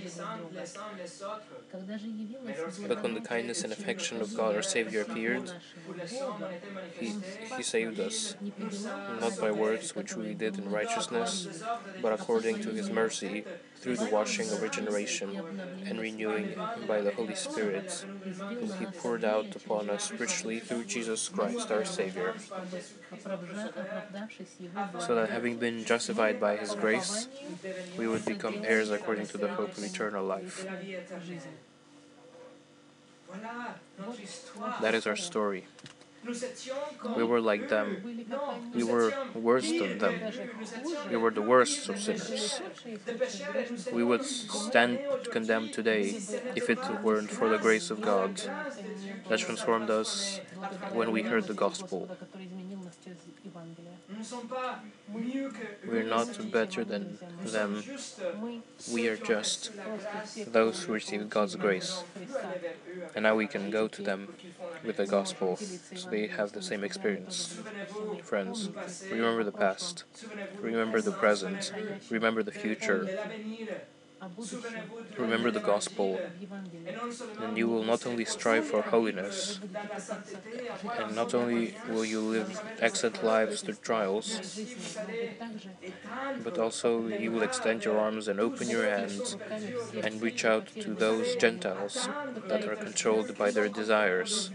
But 2.89 3.03
when 3.03 3.15
the 3.15 3.21
kindness 3.21 3.63
and 3.65 3.73
affection 3.73 4.21
of 4.21 4.35
God 4.35 4.55
our 4.55 4.63
Savior 4.63 5.03
appeared, 5.03 5.53
He, 6.99 7.15
he 7.57 7.63
saved 7.63 8.01
us, 8.01 8.37
not 9.21 9.39
by 9.41 9.51
works 9.51 9.95
which 9.95 10.17
we 10.17 10.35
did 10.35 10.59
in 10.59 10.71
righteousness, 10.71 11.49
but 12.03 12.13
according 12.13 12.61
to 12.63 12.71
His 12.71 12.91
mercy, 12.91 13.45
through 13.77 13.97
the 13.97 14.11
washing 14.11 14.49
of 14.51 14.61
regeneration 14.61 15.41
and 15.87 15.99
renewing 15.99 16.55
by 16.87 17.01
the 17.01 17.13
Holy 17.13 17.35
Spirit, 17.35 18.05
whom 18.61 18.73
He 18.79 18.85
poured 18.87 19.25
out 19.25 19.57
upon 19.57 19.89
us 19.89 20.13
richly 20.13 20.61
through 20.61 20.85
Jesus 20.85 21.29
Christ 21.29 21.71
our 21.71 21.85
Savior 21.85 22.35
so 25.01 25.15
that 25.15 25.31
having 25.31 25.57
been 25.57 25.85
justified 25.85 26.41
by 26.41 26.57
his 26.57 26.75
grace, 26.75 27.29
we 27.99 28.07
would 28.07 28.25
become 28.25 28.63
heirs 28.65 28.91
according 28.91 29.27
to 29.29 29.39
the 29.39 29.49
hope 29.49 29.77
of 29.77 29.85
eternal 29.85 30.25
life. 30.25 30.67
That 34.81 34.95
is 34.95 35.07
our 35.07 35.17
story. 35.17 35.67
We 37.17 37.25
were 37.25 37.41
like 37.41 37.69
them. 37.69 37.89
We 38.75 38.85
were 38.85 39.13
worse 39.35 39.69
than 39.71 39.99
them. 39.99 40.21
We 41.09 41.17
were 41.17 41.31
the 41.31 41.43
worst 41.43 41.89
of 41.89 41.99
sinners. 41.99 42.61
We 43.93 44.05
would 44.05 44.25
stand 44.25 44.99
condemned 45.31 45.73
today 45.73 46.21
if 46.55 46.69
it 46.69 46.79
weren't 47.03 47.31
for 47.31 47.49
the 47.49 47.59
grace 47.59 47.91
of 47.91 48.03
God 48.03 48.43
that 49.29 49.39
transformed 49.39 49.91
us 49.91 50.41
when 50.93 51.11
we 51.11 51.23
heard 51.23 51.45
the 51.45 51.55
gospel. 51.55 52.09
We're 55.87 56.03
not 56.03 56.53
better 56.53 56.85
than 56.85 57.19
them. 57.45 57.83
We 58.93 59.09
are 59.09 59.17
just 59.17 59.73
those 60.49 60.83
who 60.83 60.93
receive 60.93 61.29
God's 61.31 61.57
grace. 61.57 62.05
And 63.15 63.23
now 63.25 63.35
we 63.35 63.47
can 63.47 63.71
go 63.71 63.89
to 63.89 64.03
them 64.03 64.35
with 64.85 64.97
the 64.97 65.07
gospel 65.07 65.57
so 65.57 66.11
they 66.11 66.27
have 66.27 66.53
the 66.53 66.63
same 66.63 66.85
experience. 66.85 67.61
Friends, 68.23 68.69
remember 69.11 69.45
the 69.45 69.53
past, 69.53 70.05
remember 70.61 71.01
the 71.01 71.13
present, 71.13 71.73
remember 72.11 72.43
the 72.43 72.53
future. 72.53 73.09
Remember 75.19 75.51
the 75.51 75.61
gospel, 75.61 76.21
and 77.43 77.57
you 77.57 77.69
will 77.69 77.85
not 77.85 78.07
only 78.07 78.25
strive 78.25 78.65
for 78.67 78.83
holiness, 78.83 79.61
and 80.99 81.15
not 81.15 81.35
only 81.35 81.75
will 81.89 82.05
you 82.05 82.21
live 82.21 82.61
excellent 82.81 83.23
lives 83.23 83.63
through 83.63 83.75
trials, 83.77 84.41
but 86.43 86.59
also 86.59 87.07
you 87.07 87.31
will 87.33 87.43
extend 87.43 87.85
your 87.85 87.99
arms 87.99 88.29
and 88.29 88.41
open 88.41 88.69
your 88.69 88.89
hands 88.89 89.37
and 90.03 90.23
reach 90.23 90.45
out 90.45 90.67
to 90.81 90.95
those 90.95 91.35
Gentiles 91.37 92.09
that 92.49 92.67
are 92.67 92.77
controlled 92.77 93.37
by 93.37 93.51
their 93.51 93.69
desires, 93.69 94.51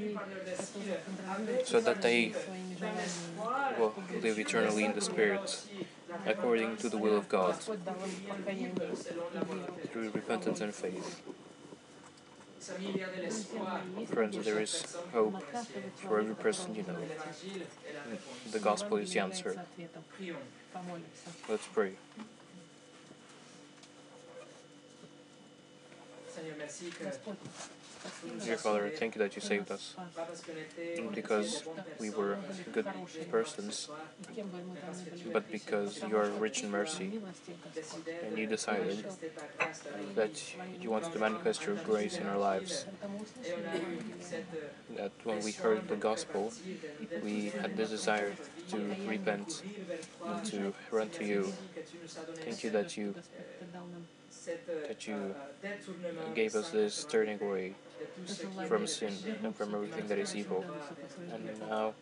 so 1.63 1.79
that 1.81 2.01
they 2.01 2.33
will 3.77 3.93
live 4.21 4.39
eternally 4.39 4.85
in 4.85 4.93
the 4.93 5.01
Spirit 5.01 5.61
according 6.25 6.77
to 6.77 6.89
the 6.89 6.97
will 6.97 7.17
of 7.17 7.29
God, 7.29 7.55
through 9.91 10.09
repentance 10.11 10.61
and 10.61 10.73
faith. 10.73 11.21
Friends, 14.07 14.43
there 14.43 14.59
is 14.59 14.97
hope 15.13 15.41
for 15.97 16.19
every 16.19 16.35
person 16.35 16.73
you 16.73 16.83
know. 16.83 16.97
The 18.51 18.59
gospel 18.59 18.97
is 18.97 19.13
the 19.13 19.19
answer. 19.19 19.61
Let's 21.47 21.67
pray. 21.67 21.93
Dear 28.43 28.57
Father, 28.57 28.89
thank 28.89 29.15
you 29.15 29.19
that 29.19 29.35
you 29.35 29.41
saved 29.41 29.71
us 29.71 29.95
because 31.13 31.63
we 31.99 32.09
were 32.09 32.37
good 32.71 32.87
persons, 33.29 33.89
but 35.31 35.49
because 35.51 36.01
you 36.03 36.17
are 36.17 36.29
rich 36.29 36.63
in 36.63 36.71
mercy 36.71 37.13
and 38.21 38.37
you 38.37 38.47
decided 38.47 39.05
that 40.15 40.41
you 40.81 40.89
wanted 40.89 41.11
to 41.11 41.19
manifest 41.19 41.65
your 41.65 41.75
grace 41.75 42.19
in 42.19 42.27
our 42.27 42.37
lives. 42.37 42.85
That 44.95 45.11
when 45.23 45.41
we 45.43 45.51
heard 45.51 45.87
the 45.87 45.95
gospel, 45.95 46.53
we 47.21 47.49
had 47.61 47.75
the 47.75 47.85
desire 47.85 48.33
to 48.69 48.95
repent 49.05 49.63
and 50.25 50.43
to 50.45 50.73
run 50.91 51.09
to 51.11 51.25
you. 51.25 51.53
Thank 52.43 52.63
you 52.63 52.69
that 52.71 52.97
you 52.97 53.15
that 54.87 55.07
you 55.07 55.35
gave 56.33 56.55
us 56.55 56.69
this 56.71 57.05
turning 57.05 57.41
away 57.41 57.75
from 58.67 58.87
sin 58.87 59.13
and 59.43 59.55
from 59.55 59.73
everything 59.75 60.07
that 60.07 60.17
is 60.17 60.35
evil. 60.35 60.63
And 61.33 61.59
now 61.59 61.93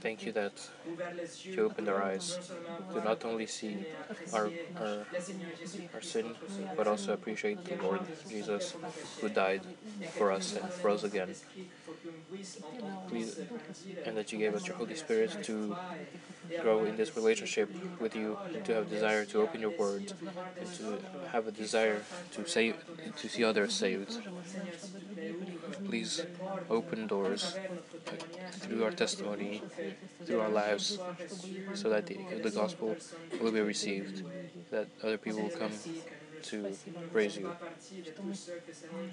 thank 0.00 0.24
you 0.24 0.32
that 0.32 0.52
ouvert 0.88 1.14
les 1.16 1.46
yeux 1.46 1.54
you 1.56 1.64
opened 1.64 1.88
our 1.88 2.02
eyes. 2.02 2.38
to 2.92 3.00
not 3.04 3.24
only 3.24 3.46
see 3.46 3.76
our, 4.32 4.50
our, 4.80 5.06
le 5.12 5.20
Seigneur 5.20 5.50
Jésus 5.60 5.88
our 5.94 6.02
sin, 6.02 6.34
but 6.76 6.86
also 6.86 7.12
appreciate 7.12 7.64
the 7.64 7.76
Lord 7.82 8.00
Jesus 8.28 8.74
who 9.20 9.28
died 9.28 9.62
for 10.16 10.30
us 10.30 10.56
and 10.56 10.64
rose 10.84 11.04
again. 11.04 11.34
Please, 13.08 13.40
and 14.04 14.16
that 14.16 14.32
you 14.32 14.38
gave 14.38 14.54
us 14.54 14.66
your 14.66 14.76
Holy 14.76 14.94
Spirit 14.94 15.30
to 15.44 15.76
grow 16.60 16.84
in 16.84 16.96
this 16.96 17.16
relationship 17.16 17.68
with 18.00 18.14
you, 18.14 18.38
and 18.54 18.64
to 18.64 18.74
have 18.74 18.90
desire 18.90 19.24
to 19.24 19.40
open 19.40 19.60
your 19.60 19.76
word, 19.78 20.12
and 20.60 20.68
to 20.74 20.98
have 21.32 21.46
a 21.48 21.52
desire 21.52 22.02
to 22.32 22.46
save, 22.46 22.76
to 23.16 23.28
see 23.28 23.44
others 23.44 23.72
saved. 23.72 24.18
Please 25.94 26.26
open 26.70 27.06
doors 27.06 27.56
through 28.62 28.82
our 28.82 28.90
testimony, 28.90 29.62
through 30.24 30.40
our 30.40 30.48
lives, 30.48 30.98
so 31.74 31.88
that 31.88 32.06
the, 32.06 32.50
gospel 32.50 32.96
will 33.40 33.52
be 33.52 33.60
received, 33.60 34.24
that 34.72 34.88
other 35.04 35.16
people 35.16 35.42
will 35.42 35.56
come 35.62 35.70
to 36.50 36.76
praise 37.12 37.36
you. 37.36 37.48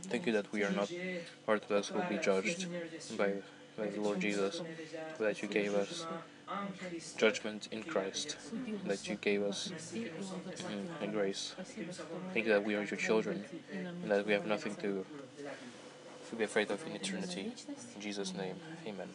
Thank 0.09 0.25
you 0.25 0.33
that 0.33 0.51
we 0.51 0.63
are 0.63 0.71
not 0.71 0.91
part 1.45 1.61
of 1.61 1.69
those 1.69 1.89
who 1.89 1.99
will 1.99 2.09
be 2.09 2.17
judged 2.17 2.65
by, 3.15 3.33
by 3.77 3.85
the 3.85 4.01
Lord 4.01 4.19
Jesus, 4.19 4.63
that 5.19 5.43
you 5.43 5.47
gave 5.47 5.75
us 5.75 6.07
judgment 7.15 7.69
in 7.71 7.83
Christ, 7.83 8.37
that 8.87 9.07
you 9.07 9.17
gave 9.21 9.43
us 9.43 9.71
mm, 9.93 11.11
grace. 11.11 11.53
Thank 12.33 12.47
you 12.47 12.53
that 12.53 12.65
we 12.65 12.73
are 12.73 12.83
your 12.83 12.97
children, 12.97 13.45
and 13.71 14.09
that 14.09 14.25
we 14.25 14.33
have 14.33 14.47
nothing 14.47 14.73
to, 14.77 15.05
to 16.31 16.37
be 16.37 16.45
afraid 16.45 16.71
of 16.71 16.85
in 16.87 16.95
eternity. 16.95 17.51
In 17.95 18.01
Jesus' 18.01 18.33
name, 18.33 18.55
amen. 18.87 19.09